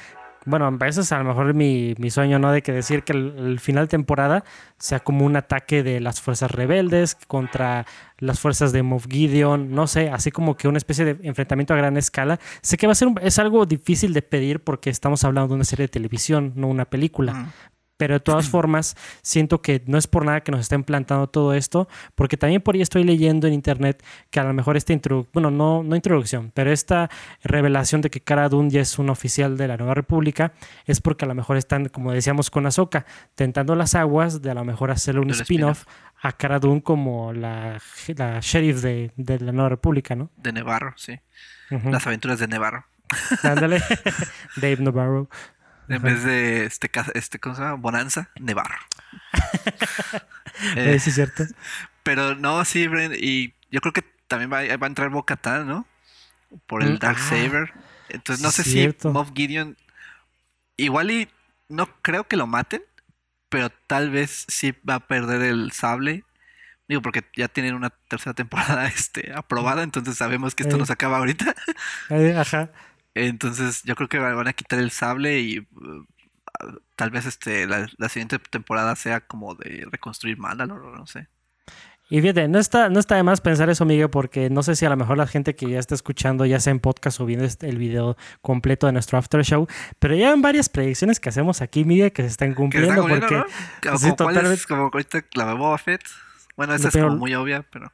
[0.49, 2.51] bueno, a veces a lo mejor mi, mi sueño, ¿no?
[2.53, 4.45] De que decir que el, final de temporada
[4.79, 7.87] sea como un ataque de las fuerzas rebeldes contra
[8.19, 11.77] las fuerzas de Moff Gideon, no sé, así como que una especie de enfrentamiento a
[11.77, 12.41] gran escala.
[12.63, 15.65] Sé que va a ser, es algo difícil de pedir porque estamos hablando de una
[15.65, 17.53] serie de televisión, no una película.
[17.99, 21.53] Pero de todas formas, siento que no es por nada que nos estén plantando todo
[21.53, 25.31] esto, porque también por ahí estoy leyendo en internet que a lo mejor esta introducción,
[25.35, 27.11] bueno, no, no introducción, pero esta
[27.43, 30.53] revelación de que Cara Dune ya es un oficial de la Nueva República
[30.87, 34.55] es porque a lo mejor están, como decíamos con Ahsoka, tentando las aguas de a
[34.55, 35.85] lo mejor hacerle un spin-off
[36.21, 37.79] a Cara Dune como la,
[38.17, 40.31] la sheriff de, de, la Nueva República, ¿no?
[40.37, 41.19] De Nevarro, sí.
[41.71, 42.87] Las aventuras de Nevarro.
[43.43, 43.83] Ándale,
[44.57, 45.29] Dave Navarro.
[45.89, 47.75] En vez de este, este, ¿cómo se llama?
[47.75, 48.31] Bonanza,
[50.77, 51.45] eh, sí, es cierto.
[52.03, 55.87] Pero no, sí, y yo creo que también va, va a entrar Boca ¿no?
[56.67, 57.73] Por el mm, Dark ah, Saber.
[58.09, 59.77] Entonces no sé si Moff Gideon.
[60.77, 61.29] Igual y
[61.69, 62.83] no creo que lo maten,
[63.49, 66.25] pero tal vez sí va a perder el sable.
[66.87, 70.93] Digo, porque ya tienen una tercera temporada este, aprobada, entonces sabemos que esto no se
[70.93, 71.55] acaba ahorita.
[72.39, 72.71] Ajá.
[73.27, 76.07] Entonces yo creo que van a quitar el sable y uh,
[76.97, 81.29] tal vez este la, siguiente temporada sea como de reconstruir Mandalore, no sé.
[82.11, 84.87] Y fíjate, no está, no está de más pensar eso, Miguel, porque no sé si
[84.87, 87.45] a lo mejor la gente que ya está escuchando, ya sea en podcast o viendo
[87.45, 89.67] este, el video completo de nuestro after show,
[89.99, 93.03] pero ya hay varias predicciones que hacemos aquí, Miguel, que se están cumpliendo.
[93.07, 93.45] porque, ¿no?
[94.67, 96.03] como, ahorita la de Boba Fett.
[96.57, 97.93] Bueno, esa es como muy obvia, pero.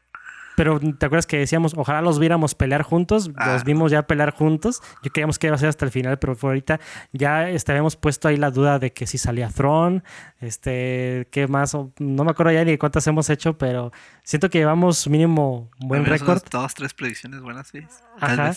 [0.57, 3.29] Pero ¿te acuerdas que decíamos, ojalá los viéramos pelear juntos?
[3.29, 3.62] Los ah.
[3.64, 4.83] vimos ya pelear juntos.
[5.03, 6.81] Yo queríamos que iba a ser hasta el final, pero por ahorita
[7.12, 10.03] ya este, habíamos puesto ahí la duda de que si salía Throne,
[10.40, 15.09] este, qué más, no me acuerdo ya ni cuántas hemos hecho, pero siento que llevamos
[15.09, 16.43] mínimo buen récord.
[16.51, 17.81] Dos, tres predicciones buenas, sí.
[18.21, 18.55] Ajá.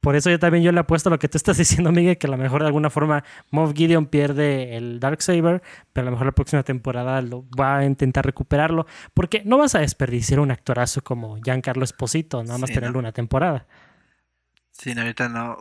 [0.00, 2.26] Por eso yo también yo le apuesto a lo que tú estás diciendo, Miguel, que
[2.26, 6.26] a lo mejor de alguna forma Moff Gideon pierde el Darksaber, pero a lo mejor
[6.26, 11.02] la próxima temporada lo va a intentar recuperarlo, porque no vas a desperdiciar un actorazo
[11.02, 13.66] como Giancarlo Esposito, nada más tenerlo una temporada.
[14.72, 15.58] Sí, ahorita no.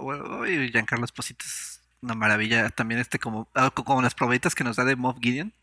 [0.72, 2.70] Giancarlo Esposito es una maravilla.
[2.70, 5.54] También este como, ah, como las probaditas que nos da de Moff Gideon.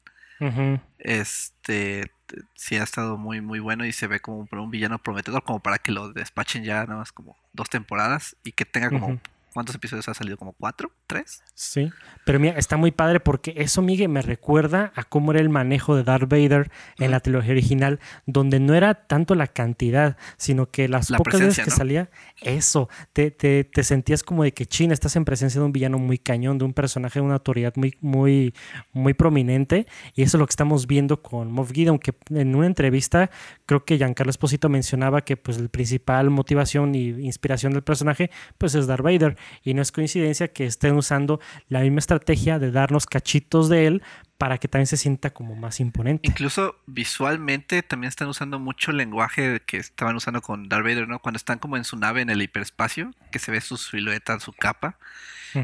[0.99, 2.11] Este
[2.55, 5.79] sí ha estado muy muy bueno y se ve como un villano prometedor como para
[5.79, 9.19] que lo despachen ya nada más como dos temporadas y que tenga como
[9.57, 10.37] ¿Cuántos episodios ha salido?
[10.37, 10.93] ¿Como cuatro?
[11.07, 11.43] ¿Tres?
[11.55, 11.91] Sí,
[12.27, 15.97] pero mira, está muy padre porque eso, Miguel, me recuerda a cómo era el manejo
[15.97, 20.89] de Darth Vader en la trilogía original, donde no era tanto la cantidad, sino que
[20.89, 22.11] las pocas veces que salía,
[22.43, 25.97] eso, te, te, te, sentías como de que, chin, estás en presencia de un villano
[25.97, 28.53] muy cañón, de un personaje de una autoridad muy, muy,
[28.93, 32.67] muy prominente, y eso es lo que estamos viendo con Moff Gideon, que en una
[32.67, 33.31] entrevista,
[33.65, 38.75] creo que Giancarlo Esposito mencionaba que pues la principal motivación y inspiración del personaje, pues
[38.75, 43.07] es Darth Vader y no es coincidencia que estén usando la misma estrategia de darnos
[43.07, 44.03] cachitos de él
[44.39, 46.29] para que también se sienta como más imponente.
[46.29, 51.19] Incluso visualmente también están usando mucho el lenguaje que estaban usando con Darth Vader, ¿no?
[51.21, 54.53] Cuando están como en su nave en el hiperespacio, que se ve su silueta, su
[54.53, 54.99] capa.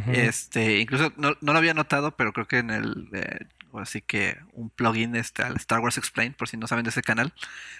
[0.06, 4.70] Este, incluso no, lo había notado, pero creo que en el eh, así que un
[4.70, 7.34] plugin este, al Star Wars Explain, por si no saben de ese canal,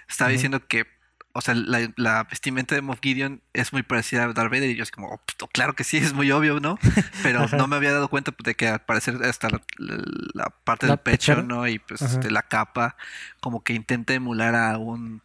[0.08, 0.86] estaba diciendo que
[1.34, 4.82] o sea, la, vestimenta de Moff Gideon es muy parecida a Darth Vader y yo
[4.82, 6.78] es como, oh, claro que sí, es muy obvio, ¿no?
[7.22, 10.98] Pero no me había dado cuenta pues, de que al parecer hasta la, parte del
[10.98, 11.66] pecho, ¿no?
[11.66, 12.96] Y pues este, la capa,
[13.40, 15.22] como que intenta emular a un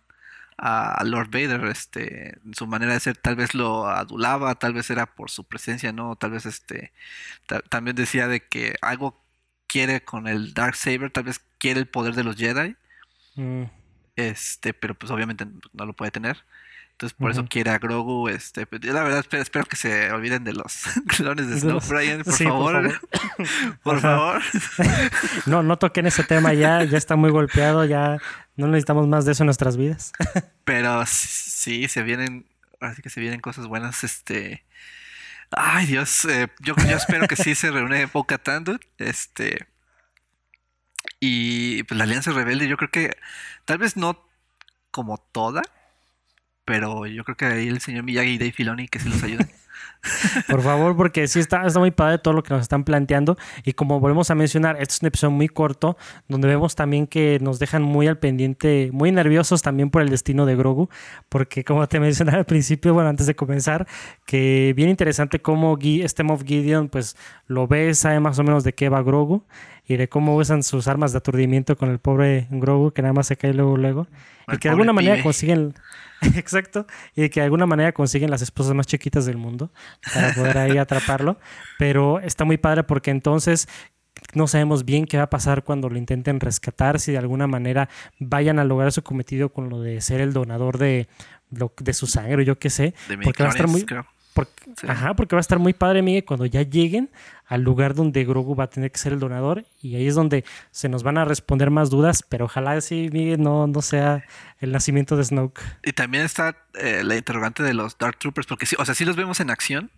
[0.59, 5.05] a Lord Vader, este, su manera de ser, tal vez lo adulaba, tal vez era
[5.05, 6.15] por su presencia, ¿no?
[6.15, 6.93] Tal vez este,
[7.69, 9.21] también decía de que algo
[9.67, 12.75] quiere con el Dark Saber, tal vez quiere el poder de los Jedi.
[13.35, 13.65] Mm.
[14.17, 16.43] Este, pero pues obviamente no lo puede tener.
[16.97, 18.27] Entonces por eso quiere a Grogu.
[18.27, 22.33] Este, pues, la verdad espero, que se olviden de los clones de Snow Brian, por
[22.33, 23.01] favor.
[23.83, 24.41] Por favor.
[25.45, 28.17] no, no toquen ese tema ya, ya está muy golpeado, ya
[28.55, 30.11] no necesitamos más de eso en nuestras vidas.
[30.63, 32.47] pero sí, se vienen,
[32.81, 34.65] así que se vienen cosas buenas, este.
[35.51, 38.79] Ay Dios, eh, yo, yo espero que sí se reúne Boca Tando.
[38.97, 39.67] Este.
[41.19, 43.17] Y pues la Alianza Rebelde, yo creo que
[43.65, 44.27] tal vez no
[44.91, 45.61] como toda,
[46.65, 49.49] pero yo creo que ahí el señor Miyagi y Dave Filoni que se los ayuden.
[50.49, 53.37] Por favor, porque sí está, está muy padre todo lo que nos están planteando.
[53.63, 57.39] Y como volvemos a mencionar, este es un episodio muy corto, donde vemos también que
[57.41, 60.89] nos dejan muy al pendiente, muy nerviosos también por el destino de Grogu.
[61.29, 63.87] Porque como te mencioné al principio, bueno, antes de comenzar,
[64.25, 67.15] que bien interesante cómo este Moff Gideon, pues
[67.47, 69.43] lo ve, sabe más o menos de qué va Grogu
[69.85, 73.27] y de cómo usan sus armas de aturdimiento con el pobre Grogu, que nada más
[73.27, 74.07] se cae luego, luego.
[74.51, 75.73] y que de alguna manera consiguen
[76.35, 76.85] Exacto.
[77.15, 79.71] Y que de alguna manera consiguen las esposas más chiquitas del mundo
[80.13, 81.37] para poder ahí atraparlo.
[81.77, 83.67] Pero está muy padre porque entonces
[84.33, 87.87] no sabemos bien qué va a pasar cuando lo intenten rescatar, si de alguna manera
[88.19, 91.07] vayan a lograr su cometido con lo de ser el donador de,
[91.49, 92.93] de su sangre, yo qué sé.
[93.23, 93.85] porque va a estar muy,
[94.87, 97.09] Ajá, porque va a estar muy padre, Miguel, cuando ya lleguen
[97.45, 100.43] al lugar donde Grogu va a tener que ser el donador y ahí es donde
[100.71, 104.25] se nos van a responder más dudas, pero ojalá sí, Miguel, no, no sea
[104.59, 105.61] el nacimiento de Snoke.
[105.83, 109.05] Y también está eh, la interrogante de los Dark Troopers, porque sí, o sea, sí
[109.05, 109.91] los vemos en acción,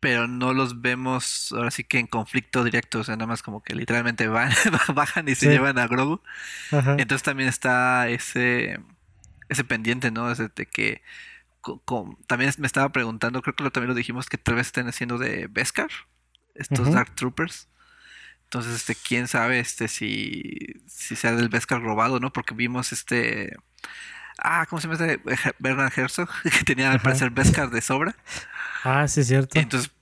[0.00, 3.62] pero no los vemos ahora sí que en conflicto directo, o sea, nada más como
[3.62, 4.50] que literalmente van,
[4.94, 6.20] bajan y se llevan a Grogu.
[6.72, 8.80] Entonces también está ese,
[9.48, 10.34] ese pendiente, ¿no?
[10.34, 11.02] de que
[12.26, 15.18] también me estaba preguntando, creo que lo, también lo dijimos, que tal vez estén haciendo
[15.18, 15.90] de Beskar,
[16.54, 17.68] estos Dark Troopers.
[18.44, 22.32] Entonces, este, quién sabe este si, si sea del Beskar robado, ¿no?
[22.32, 23.56] Porque vimos este.
[24.38, 25.20] Ah, ¿cómo se llama este?
[25.58, 28.16] Bernard Herzog, que tenía al parecer Beskar de sobra.
[28.82, 29.58] Ah, sí, es cierto.
[29.58, 29.92] entonces,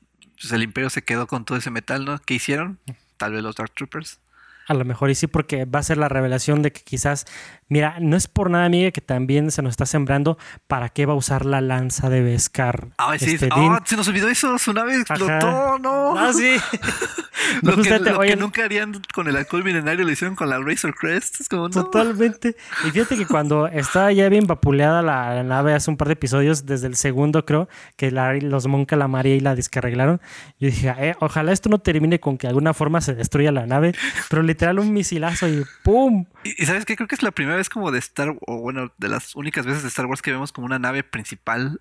[0.41, 2.19] pues el Imperio se quedó con todo ese metal, ¿no?
[2.21, 2.79] ¿Qué hicieron?
[3.19, 4.21] Tal vez los Dark Troopers.
[4.69, 7.27] A lo mejor y sí, porque va a ser la revelación de que quizás,
[7.69, 11.13] mira, no es por nada, amiga, que también se nos está sembrando para qué va
[11.13, 12.89] a usar la lanza de Beskar.
[12.99, 16.19] Ah, sí, este, oh, se nos olvidó eso, su nave explotó, no.
[16.19, 16.57] Ah, sí.
[17.63, 21.41] lo, que, nunca harían con el alcohol milenario lo hicieron con la Razor Crest.
[21.41, 22.57] Es como, Totalmente.
[22.87, 26.67] Y fíjate que cuando estaba ya bien vapuleada la, nave hace un par de episodios,
[26.67, 30.21] desde el segundo creo, que los Monca la María y la descarreglaron,
[30.59, 33.67] yo dije, eh, ojalá esto no termine con que de alguna forma se destruya la
[33.67, 33.95] nave,
[34.29, 36.27] pero literal un misilazo y ¡pum!
[36.45, 39.09] Y, sabes qué, creo que es la primera vez como de Star o bueno, de
[39.09, 41.81] las únicas veces de Star Wars que vemos como una nave principal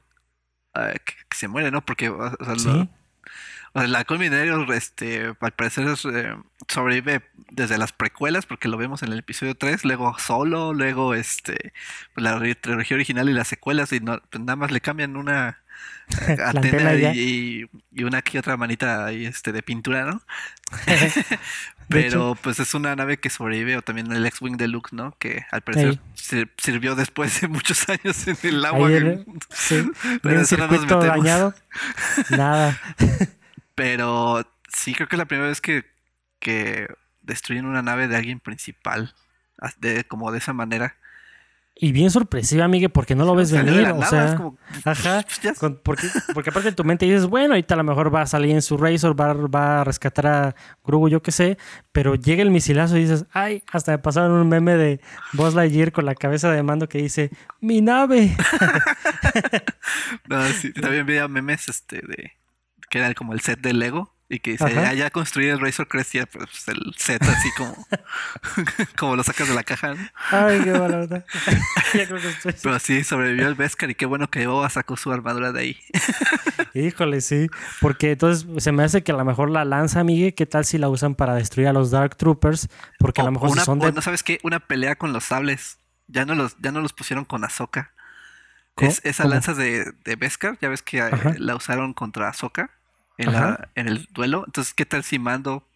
[0.76, 1.86] eh, que, se muere, ¿no?
[1.86, 2.88] Porque o sea,
[3.74, 6.36] la culminario, este, al parecer eh,
[6.68, 11.74] sobrevive desde las precuelas, porque lo vemos en el episodio 3, luego solo, luego este,
[12.14, 15.62] pues, la trilogía original y las secuelas, y no, pues, nada más le cambian una
[16.46, 20.22] antena y, y, una que otra manita ahí, este, de pintura, ¿no?
[21.90, 25.16] Pero pues es una nave que sobrevive, o también el X-Wing Deluxe, ¿no?
[25.20, 26.00] Que al parecer
[26.58, 28.90] sirvió después de muchos años en el agua.
[29.50, 29.90] sí,
[30.22, 31.54] Pero circuito dañado.
[32.30, 32.80] Nada.
[33.76, 35.86] Pero sí creo que es la primera vez que,
[36.40, 36.88] que
[37.22, 39.14] destruyen una nave de alguien principal.
[39.80, 40.98] De, como de esa manera.
[41.80, 43.88] Y bien sorpresiva, Miguel, porque no lo ves venir.
[43.92, 44.40] O sea,
[44.84, 45.24] ajá.
[45.84, 48.52] porque, porque aparte de tu mente dices, bueno, ahorita a lo mejor va a salir
[48.52, 51.58] en su Razor, va, va a rescatar a Grogu, yo qué sé.
[51.92, 55.02] Pero llega el misilazo y dices, ay, hasta me pasaron un meme de
[55.34, 57.30] Buzz Lightyear con la cabeza de mando que dice,
[57.62, 58.36] mi nave.
[60.28, 62.32] no, sí, también veía memes este de
[62.90, 66.16] que era como el set de Lego y que se haya construido el Razor Crest
[66.16, 67.76] y pues, el set así como,
[68.98, 69.96] como lo sacas de la caja.
[70.32, 71.26] Ay, qué mala verdad.
[72.64, 75.78] Pero sí, sobrevivió el Beskar y qué bueno que Boba sacó su armadura de ahí.
[76.74, 77.50] Híjole, sí.
[77.80, 80.78] Porque entonces se me hace que a lo mejor la lanza, Miguel, ¿qué tal si
[80.78, 82.68] la usan para destruir a los Dark Troopers?
[83.00, 84.40] Porque a lo mejor son ¿No sabes qué?
[84.44, 85.80] Una pelea con los sables.
[86.08, 87.94] Ya no los, ya no los pusieron con Ahsoka.
[88.76, 92.72] esa lanza de, de Beskar, ya ves que eh, la usaron contra Ahsoka
[93.18, 94.44] en, la, en el duelo.
[94.46, 95.68] Entonces, ¿qué tal si Mando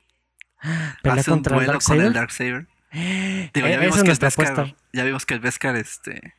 [1.04, 2.67] hace un duelo con el Darksaber?
[3.54, 6.34] Digo, ya, vimos que el Beskar, ya vimos que el Beskar este,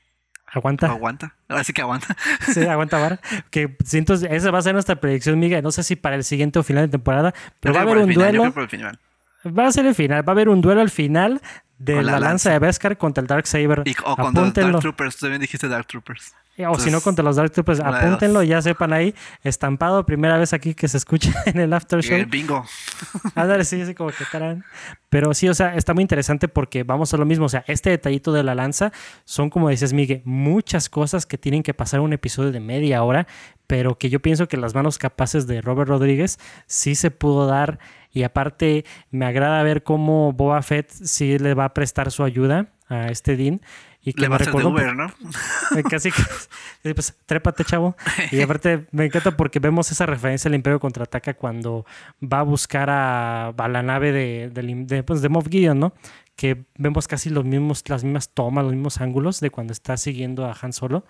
[0.52, 0.86] Aguanta.
[0.86, 1.34] Aguanta.
[1.48, 2.14] Ahora sí que aguanta.
[2.52, 3.20] Sí, aguanta vara.
[3.50, 5.62] Que siento, esa va a ser nuestra predicción, Miguel.
[5.62, 8.12] No sé si para el siguiente o final de temporada, pero va a haber un
[8.12, 8.44] duelo.
[8.44, 10.28] Va a ser el final.
[10.28, 11.40] Va a haber un duelo al final
[11.78, 12.50] de la, lanza.
[12.52, 13.82] de Beskar contra el Dark Saber.
[14.04, 15.16] o contra Dark Troopers.
[15.16, 16.34] Tú también dijiste Dark Troopers.
[16.56, 19.14] Eh, o si no, contra los Dark Troopers, apúntenlo, ya sepan ahí.
[19.42, 22.26] Estampado, primera vez aquí que se escucha en el After Show.
[22.28, 22.64] bingo.
[23.34, 24.62] Ándale, sí, sí, como que tarán.
[25.08, 27.46] Pero sí, o sea, está muy interesante porque vamos a lo mismo.
[27.46, 28.92] O sea, este detallito de la lanza
[29.24, 33.26] son, como dices, Miguel, muchas cosas que tienen que pasar un episodio de media hora,
[33.66, 37.78] pero que yo pienso que las manos capaces de Robert Rodríguez sí se pudo dar.
[38.10, 42.66] Y aparte, me agrada ver cómo Boba Fett sí le va a prestar su ayuda
[42.88, 43.62] a este Dean
[44.04, 45.12] y que Le a hacer de Uber, ¿no?
[45.90, 47.96] Casi que, pues, trépate, chavo.
[48.32, 51.86] Y aparte, me encanta porque vemos esa referencia al Imperio Contraataca cuando
[52.20, 55.94] va a buscar a, la nave de, de, pues, de Moff Gideon, ¿no?
[56.34, 60.46] Que vemos casi los mismos, las mismas tomas, los mismos ángulos de cuando está siguiendo
[60.46, 61.06] a Han Solo.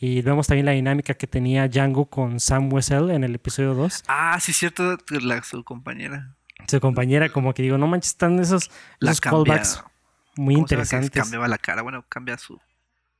[0.00, 4.04] Y vemos también la dinámica que tenía Django con Sam Wessel en el episodio 2.
[4.08, 6.34] Ah, sí, cierto, la, su compañera.
[6.66, 8.68] Su compañera, como que digo, no manches, están esos,
[9.00, 9.84] esos callbacks
[10.36, 11.10] muy interesante.
[11.10, 12.60] Cambiaba la cara, bueno, cambia su.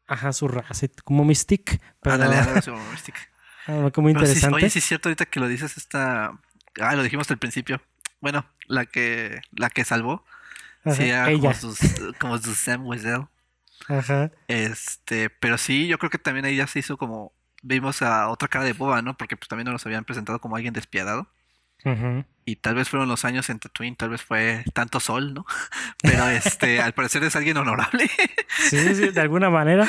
[0.07, 1.81] Ajá, su raza, como Mystic.
[2.01, 2.15] Pero...
[2.15, 3.15] Ándale, ándale, como Mystic.
[3.67, 4.57] Ah, como interesante.
[4.57, 6.39] oye, sí es cierto ahorita que lo dices, esta.
[6.81, 7.81] Ah, lo dijimos al principio.
[8.21, 10.25] Bueno, la que, la que salvó.
[10.95, 11.79] sí, era como, sus,
[12.19, 13.27] como su Sam Wessel.
[13.89, 14.31] Ajá.
[14.49, 17.33] Este, pero sí, yo creo que también ahí ya se hizo como.
[17.65, 19.17] Vimos a otra cara de boba, ¿no?
[19.17, 21.29] Porque pues también nos habían presentado como alguien despiadado.
[21.85, 25.47] Ajá y tal vez fueron los años en Tatooine, tal vez fue tanto sol, ¿no?
[26.03, 28.11] Pero este, al parecer es alguien honorable.
[28.69, 29.89] Sí, sí, de alguna manera.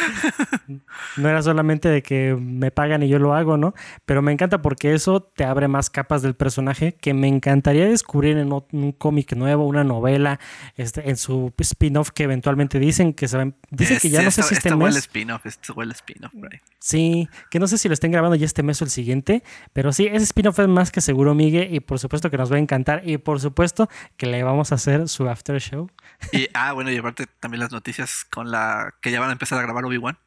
[1.17, 3.73] No era solamente de que me pagan y yo lo hago, ¿no?
[4.05, 8.37] Pero me encanta porque eso te abre más capas del personaje que me encantaría descubrir
[8.37, 10.39] en un cómic nuevo, una novela,
[10.77, 14.43] este, en su spin-off que eventualmente dicen que se va, dicen que ya no sé
[14.43, 14.95] si este mes.
[14.95, 16.33] spin-off, este el spin-off,
[16.79, 19.93] Sí, que no sé si lo estén grabando ya este mes o el siguiente, pero
[19.93, 22.59] sí, ese spin-off es más que seguro, Miguel, y por supuesto que nos va a
[22.59, 25.89] encantar y por supuesto que le vamos a hacer su after show.
[26.33, 29.59] Y, ah, bueno, y aparte también las noticias con la que ya van a empezar
[29.59, 30.17] a grabar Obi-Wan.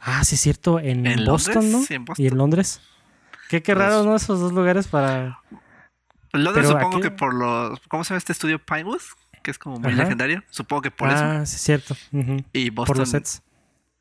[0.00, 1.82] Ah, sí, es cierto, en, Boston, ¿no?
[1.82, 2.24] Sí, en Boston.
[2.24, 2.80] Y en Londres.
[3.50, 4.16] Qué, qué raro, pues ¿no?
[4.16, 5.38] Esos dos lugares para...
[6.32, 7.78] Londres supongo que por los...
[7.88, 9.02] ¿Cómo se llama este estudio Pinewood?
[9.42, 10.42] Que es como muy legendario.
[10.48, 11.22] Supongo que por eso.
[11.22, 11.94] Ah, sí, es cierto.
[12.54, 12.86] Y Boston...
[12.86, 13.42] Por los sets.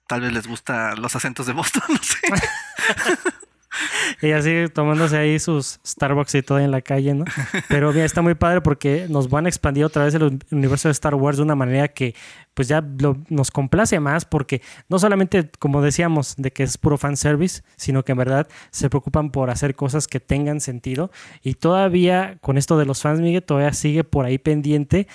[0.07, 2.19] Tal vez les gusta los acentos de Boston, no sé.
[4.21, 7.25] y así tomándose ahí sus Starbucks y todo en la calle, ¿no?
[7.69, 10.93] Pero mira, está muy padre porque nos van a expandir otra vez el universo de
[10.93, 12.15] Star Wars de una manera que
[12.53, 12.81] pues ya
[13.29, 18.03] nos complace más porque no solamente, como decíamos, de que es puro fan service, sino
[18.03, 21.11] que en verdad se preocupan por hacer cosas que tengan sentido.
[21.41, 25.07] Y todavía con esto de los fans, Miguel, todavía sigue por ahí pendiente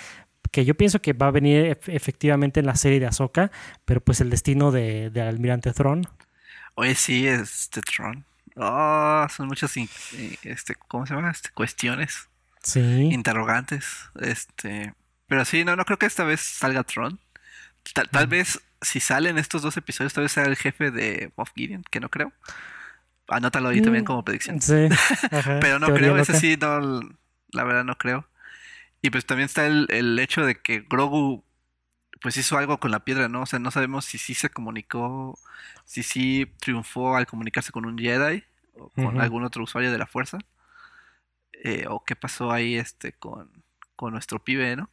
[0.51, 3.51] que yo pienso que va a venir efectivamente en la serie de Ahsoka,
[3.85, 6.07] pero pues el destino de, de Almirante Thrawn.
[6.75, 8.26] Oye, sí, es de Thrawn.
[8.59, 9.73] Oh, son muchas,
[10.43, 11.31] este, ¿cómo se llama?
[11.31, 12.27] Este, cuestiones.
[12.63, 12.79] Sí.
[12.79, 13.85] Interrogantes.
[14.19, 14.93] Este,
[15.27, 17.19] pero sí, no, no creo que esta vez salga Tron.
[18.11, 21.83] Tal, vez si salen estos dos episodios, tal vez sea el jefe de Moff Gideon,
[21.89, 22.33] que no creo.
[23.27, 24.61] Anótalo ahí también mm, como predicción.
[24.61, 24.87] Sí.
[25.61, 27.01] pero no creo, ese sí, no,
[27.51, 28.27] la verdad no creo.
[29.01, 31.43] Y pues también está el, el hecho de que Grogu
[32.21, 33.41] pues hizo algo con la piedra, ¿no?
[33.41, 35.37] O sea, no sabemos si sí se comunicó
[35.85, 38.43] si sí triunfó al comunicarse con un Jedi
[38.75, 40.39] o con algún otro usuario de la fuerza.
[41.63, 43.63] Eh, o qué pasó ahí este con,
[43.95, 44.89] con nuestro pibe, ¿no?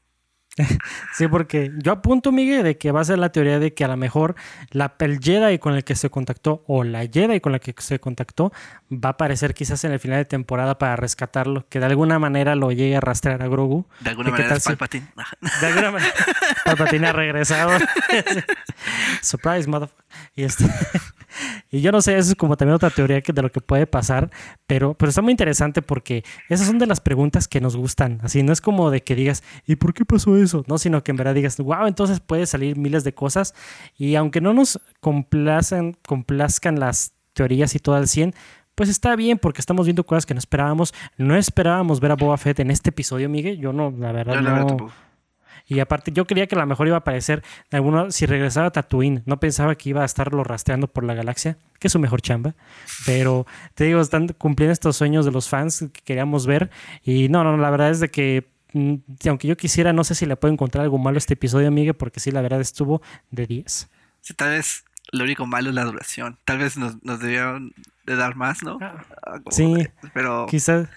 [1.15, 3.89] Sí, porque yo apunto, Miguel, de que va a ser la teoría de que a
[3.89, 4.37] lo mejor
[4.71, 7.99] la, el Jedi con el que se contactó o la Jedi con la que se
[7.99, 8.53] contactó
[8.93, 12.55] va a aparecer quizás en el final de temporada para rescatarlo, que de alguna manera
[12.55, 13.87] lo llegue a rastrear a Grogu.
[14.01, 15.09] De alguna manera es Palpatine.
[15.61, 16.15] De alguna manera
[16.65, 17.71] Palpatine ha regresado.
[19.23, 20.05] Surprise, motherfucker.
[20.37, 20.65] Y este...
[21.71, 24.31] Y yo no sé, eso es como también otra teoría de lo que puede pasar,
[24.67, 28.21] pero, pero está muy interesante porque esas son de las preguntas que nos gustan.
[28.23, 30.65] Así no es como de que digas, ¿y por qué pasó eso?
[30.67, 33.55] No, sino que en verdad digas, wow, entonces puede salir miles de cosas.
[33.97, 38.35] Y aunque no nos complazcan, complazcan las teorías y todo al 100,
[38.75, 40.95] pues está bien porque estamos viendo cosas que no esperábamos.
[41.17, 43.59] No esperábamos ver a Boba Fett en este episodio, Miguel.
[43.59, 45.04] Yo no, la verdad, no.
[45.67, 48.71] Y aparte, yo creía que a lo mejor iba a aparecer alguno, si regresaba a
[48.71, 49.23] Tatooine.
[49.25, 52.55] No pensaba que iba a estarlo rastreando por la galaxia, que es su mejor chamba.
[53.07, 56.71] Pero te digo, están cumpliendo estos sueños de los fans que queríamos ver.
[57.03, 58.95] Y no, no, la verdad es de que mm,
[59.29, 61.95] aunque yo quisiera, no sé si le puedo encontrar algo malo a este episodio, Miguel,
[61.95, 63.89] porque sí, la verdad estuvo de 10.
[64.21, 66.39] Sí, tal vez lo único malo es la duración.
[66.45, 67.73] Tal vez nos, nos debieron
[68.05, 68.79] de dar más, ¿no?
[68.83, 70.47] Ah, ah, sí, pero...
[70.47, 70.89] Quizás...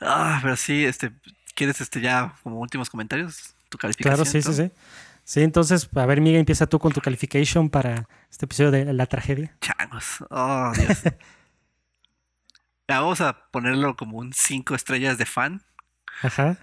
[0.00, 1.10] Ah, pero sí, este,
[1.54, 3.56] ¿quieres este ya como últimos comentarios?
[3.68, 4.16] Tu calificación.
[4.16, 4.70] Claro, sí, sí, sí.
[5.24, 9.04] Sí, entonces, a ver, Miguel, empieza tú con tu calification para este episodio de La
[9.06, 9.54] Tragedia.
[9.60, 10.24] Changos.
[10.30, 11.02] Oh, Dios.
[12.88, 15.62] Vamos a ponerlo como un 5 estrellas de fan.
[16.22, 16.56] Ajá.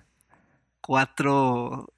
[0.82, 1.94] Cuatro,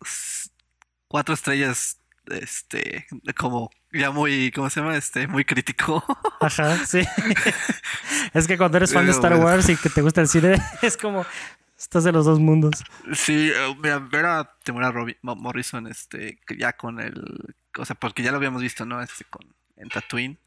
[1.07, 4.97] cuatro estrellas, este, como ya muy, ¿cómo se llama?
[4.97, 6.03] Este, muy crítico.
[6.41, 7.01] Ajá, sí.
[8.33, 10.97] es que cuando eres fan de Star Wars y que te gusta el cine, es
[10.97, 11.25] como,
[11.77, 12.83] estás de los dos mundos.
[13.13, 18.31] Sí, eh, mira, ver a Temura Morrison, este, ya con el, o sea, porque ya
[18.31, 19.01] lo habíamos visto, ¿no?
[19.01, 19.41] Este, con,
[19.75, 20.39] en Tatooine.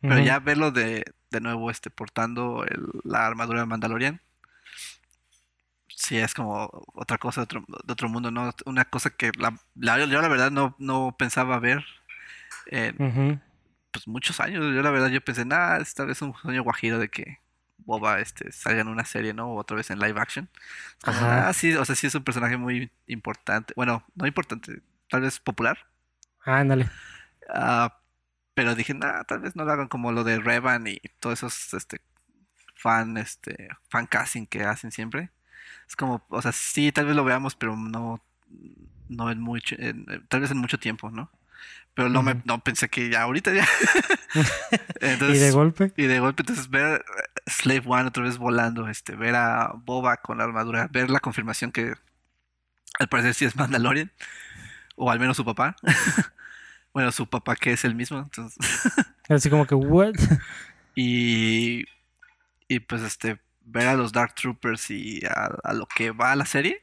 [0.00, 4.20] Pero ya verlo de, de nuevo, este, portando el, la armadura de Mandalorian.
[5.88, 8.54] Sí, es como otra cosa de otro, de otro mundo, ¿no?
[8.64, 11.84] Una cosa que la, yo la verdad no, no pensaba ver
[12.66, 13.42] en
[13.90, 14.72] pues, muchos años.
[14.72, 17.40] Yo la verdad yo pensé, nada, esta vez un sueño guajiro de que
[17.88, 19.48] Boba este, salga en una serie, ¿no?
[19.48, 20.46] O otra vez en live action.
[21.04, 23.72] ah, sí, o sea, sí es un personaje muy importante.
[23.76, 25.78] Bueno, no importante, tal vez popular.
[26.44, 26.90] Ándale.
[27.48, 27.98] Ah,
[28.52, 31.72] pero dije, nada, tal vez no lo hagan como lo de Revan y todos esos
[31.72, 32.02] este,
[32.74, 35.30] fan, este, fan casting que hacen siempre.
[35.88, 38.22] Es como, o sea, sí, tal vez lo veamos, pero no,
[39.08, 39.76] no en mucho,
[40.28, 41.30] tal vez en mucho tiempo, ¿no?
[41.94, 43.66] Pero no, me, no pensé que ya ahorita ya.
[45.32, 45.92] y de golpe.
[45.96, 47.02] Y de golpe, entonces ver
[47.48, 51.72] Slave One otra vez volando, este, ver a Boba con la armadura, ver la confirmación
[51.72, 51.94] que
[52.98, 54.12] al parecer sí es Mandalorian,
[54.96, 55.76] o al menos su papá.
[56.92, 58.58] bueno, su papá que es el mismo, entonces.
[59.28, 60.14] Así como que, ¿what?
[60.94, 61.84] y,
[62.66, 66.36] y pues este, ver a los Dark Troopers y a, a lo que va a
[66.36, 66.82] la serie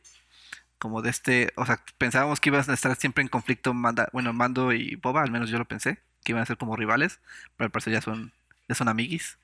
[0.85, 4.33] como de este, o sea, pensábamos que iban a estar siempre en conflicto, manda, bueno,
[4.33, 7.19] Mando y Boba, al menos yo lo pensé, que iban a ser como rivales,
[7.57, 8.33] pero al parecer ya son,
[8.67, 9.39] ya son amiguis.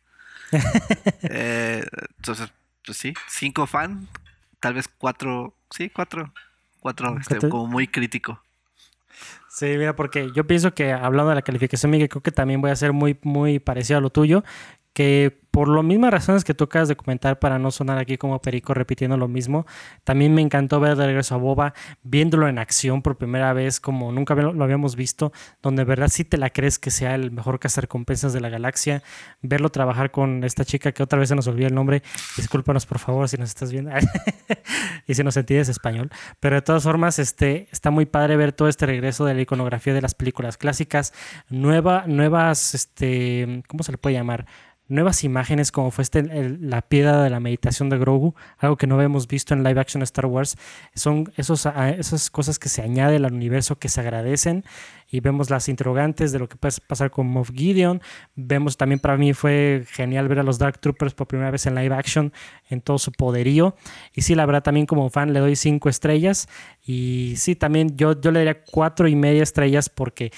[1.24, 1.86] Eh,
[2.18, 2.52] entonces,
[2.86, 4.08] pues sí, cinco fan,
[4.60, 6.34] tal vez cuatro, sí, cuatro,
[6.80, 8.42] cuatro, este, como muy crítico.
[9.50, 12.72] Sí, mira, porque yo pienso que hablando de la calificación, Miguel, creo que también voy
[12.72, 14.44] a ser muy, muy parecido a lo tuyo,
[14.94, 18.42] que por las mismas razones que tú acabas de comentar, para no sonar aquí como
[18.42, 19.66] perico repitiendo lo mismo,
[20.04, 21.74] también me encantó ver de regreso a Boba,
[22.04, 26.24] viéndolo en acción por primera vez, como nunca lo habíamos visto, donde de verdad sí
[26.24, 29.04] te la crees que sea el mejor cazarrecompensas de la galaxia,
[29.42, 32.02] verlo trabajar con esta chica que otra vez se nos olvida el nombre,
[32.38, 33.92] discúlpanos por favor si nos estás viendo.
[35.08, 38.68] Y si nos entiendes español, pero de todas formas este, está muy padre ver todo
[38.68, 41.14] este regreso de la iconografía de las películas clásicas,
[41.50, 44.46] nueva, nuevas, este, ¿cómo se le puede llamar?
[44.92, 45.41] nuevas imágenes
[45.72, 46.24] como fue este,
[46.60, 50.02] la piedra de la meditación de Grogu, algo que no habíamos visto en live action
[50.04, 50.58] Star Wars.
[50.96, 51.66] Son esos,
[51.98, 54.64] esas cosas que se añaden al universo que se agradecen
[55.10, 58.02] y vemos las interrogantes de lo que puede pasar con Moff Gideon.
[58.36, 61.76] Vemos también para mí fue genial ver a los Dark Troopers por primera vez en
[61.76, 62.32] live action
[62.70, 63.76] en todo su poderío.
[64.14, 66.48] Y sí, la verdad también como fan le doy cinco estrellas
[66.84, 70.32] y sí, también yo, yo le daría cuatro y media estrellas porque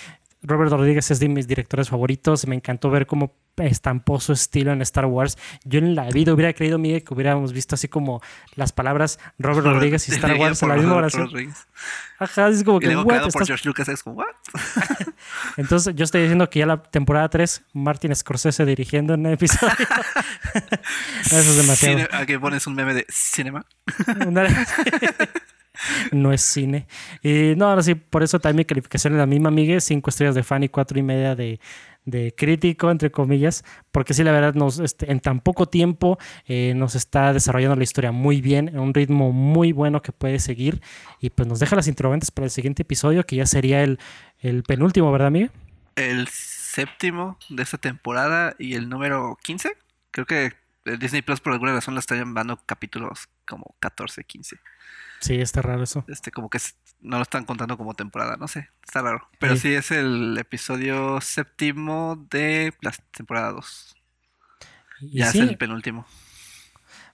[0.43, 2.45] Robert Rodríguez es de mis directores favoritos.
[2.47, 5.37] Me encantó ver cómo estampó su estilo en Star Wars.
[5.63, 8.21] Yo en la vida hubiera creído, Miguel, que hubiéramos visto así como
[8.55, 11.29] las palabras Robert Rodríguez y Star Wars en la misma oración.
[12.19, 12.91] Ajá, es como que.
[12.91, 14.27] Y por George Lucas, es como, ¿what?
[15.57, 19.73] Entonces, yo estoy diciendo que ya la temporada 3, Martin Scorsese dirigiendo en el episodio.
[21.25, 22.07] Eso es demasiado.
[22.11, 23.65] aquí pones un meme de cinema
[26.11, 26.87] no es cine.
[27.21, 30.35] Y no, ahora sí, por eso también mi calificación es la misma, Miguel, cinco estrellas
[30.35, 31.59] de fan y cuatro y media de,
[32.35, 36.95] crítico, entre comillas, porque sí, la verdad, nos, este, en tan poco tiempo eh, nos
[36.95, 40.81] está desarrollando la historia muy bien, en un ritmo muy bueno que puede seguir,
[41.21, 43.99] y pues nos deja las interrogantes para el siguiente episodio, que ya sería el,
[44.39, 45.51] el penúltimo, ¿verdad, Miguel?
[45.95, 49.77] El séptimo de esta temporada y el número 15.
[50.11, 50.53] Creo que
[50.85, 54.57] Disney Plus por alguna razón la está llamando capítulos como 14, 15.
[55.23, 56.03] Sí, está raro eso.
[56.09, 56.59] Este, como que
[56.99, 59.29] no lo están contando como temporada, no sé, está raro.
[59.39, 63.95] Pero sí, es el episodio séptimo de la temporada 2.
[65.13, 66.05] Ya es el penúltimo.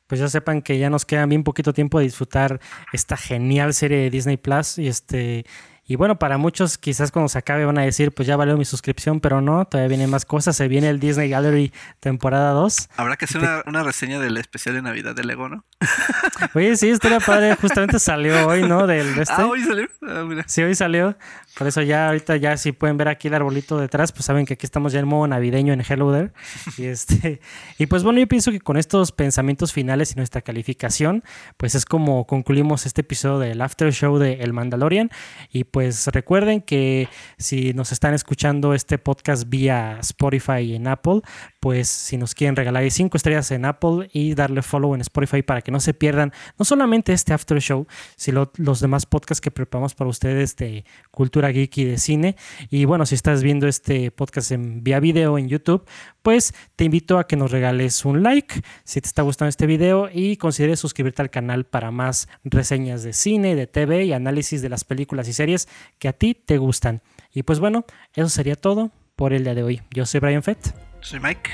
[0.07, 2.60] Pues ya sepan que ya nos queda bien poquito tiempo de disfrutar
[2.93, 5.45] esta genial serie de Disney Plus y este
[5.90, 8.64] y bueno, para muchos quizás cuando se acabe van a decir, pues ya valió mi
[8.64, 10.56] suscripción, pero no, todavía vienen más cosas.
[10.56, 12.90] Se viene el Disney Gallery temporada 2.
[12.96, 15.66] Habrá que hacer una, reseña del especial de Navidad de Lego, ¿no?
[16.54, 17.56] Oye, sí, estaría padre.
[17.56, 18.86] Justamente salió hoy, ¿no?
[18.86, 19.34] Del, este.
[19.36, 19.88] Ah, hoy salió.
[20.08, 21.18] Ah, sí, hoy salió.
[21.58, 24.54] Por eso ya ahorita ya si pueden ver aquí el arbolito detrás, pues saben que
[24.54, 26.32] aquí estamos ya en modo navideño en Hello There.
[26.78, 27.42] Y, este,
[27.80, 31.24] y pues bueno, yo pienso que con estos pensamientos finales y nuestra calificación,
[31.58, 35.10] pues es como concluimos este episodio del After Show de El Mandalorian.
[35.52, 35.79] Y pues
[36.12, 37.08] recuerden que
[37.38, 41.22] si nos están escuchando este podcast vía Spotify y en Apple,
[41.60, 45.62] pues si nos quieren regalar cinco estrellas en Apple y darle follow en Spotify para
[45.62, 49.95] que no se pierdan no solamente este After Show, sino los demás podcasts que preparamos
[49.95, 52.36] para ustedes de cultura geeky de cine.
[52.70, 55.86] Y bueno, si estás viendo este podcast en vía video en YouTube,
[56.22, 60.10] pues te invito a que nos regales un like si te está gustando este video
[60.12, 64.70] y consideres suscribirte al canal para más reseñas de cine, de TV y análisis de
[64.70, 67.01] las películas y series que a ti te gustan.
[67.34, 69.82] Y pues bueno, eso sería todo por el día de hoy.
[69.91, 70.74] Yo soy Brian Fett.
[71.01, 71.51] Soy Mike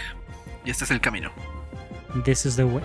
[0.66, 1.32] y este es el camino.
[2.24, 2.84] This is the way.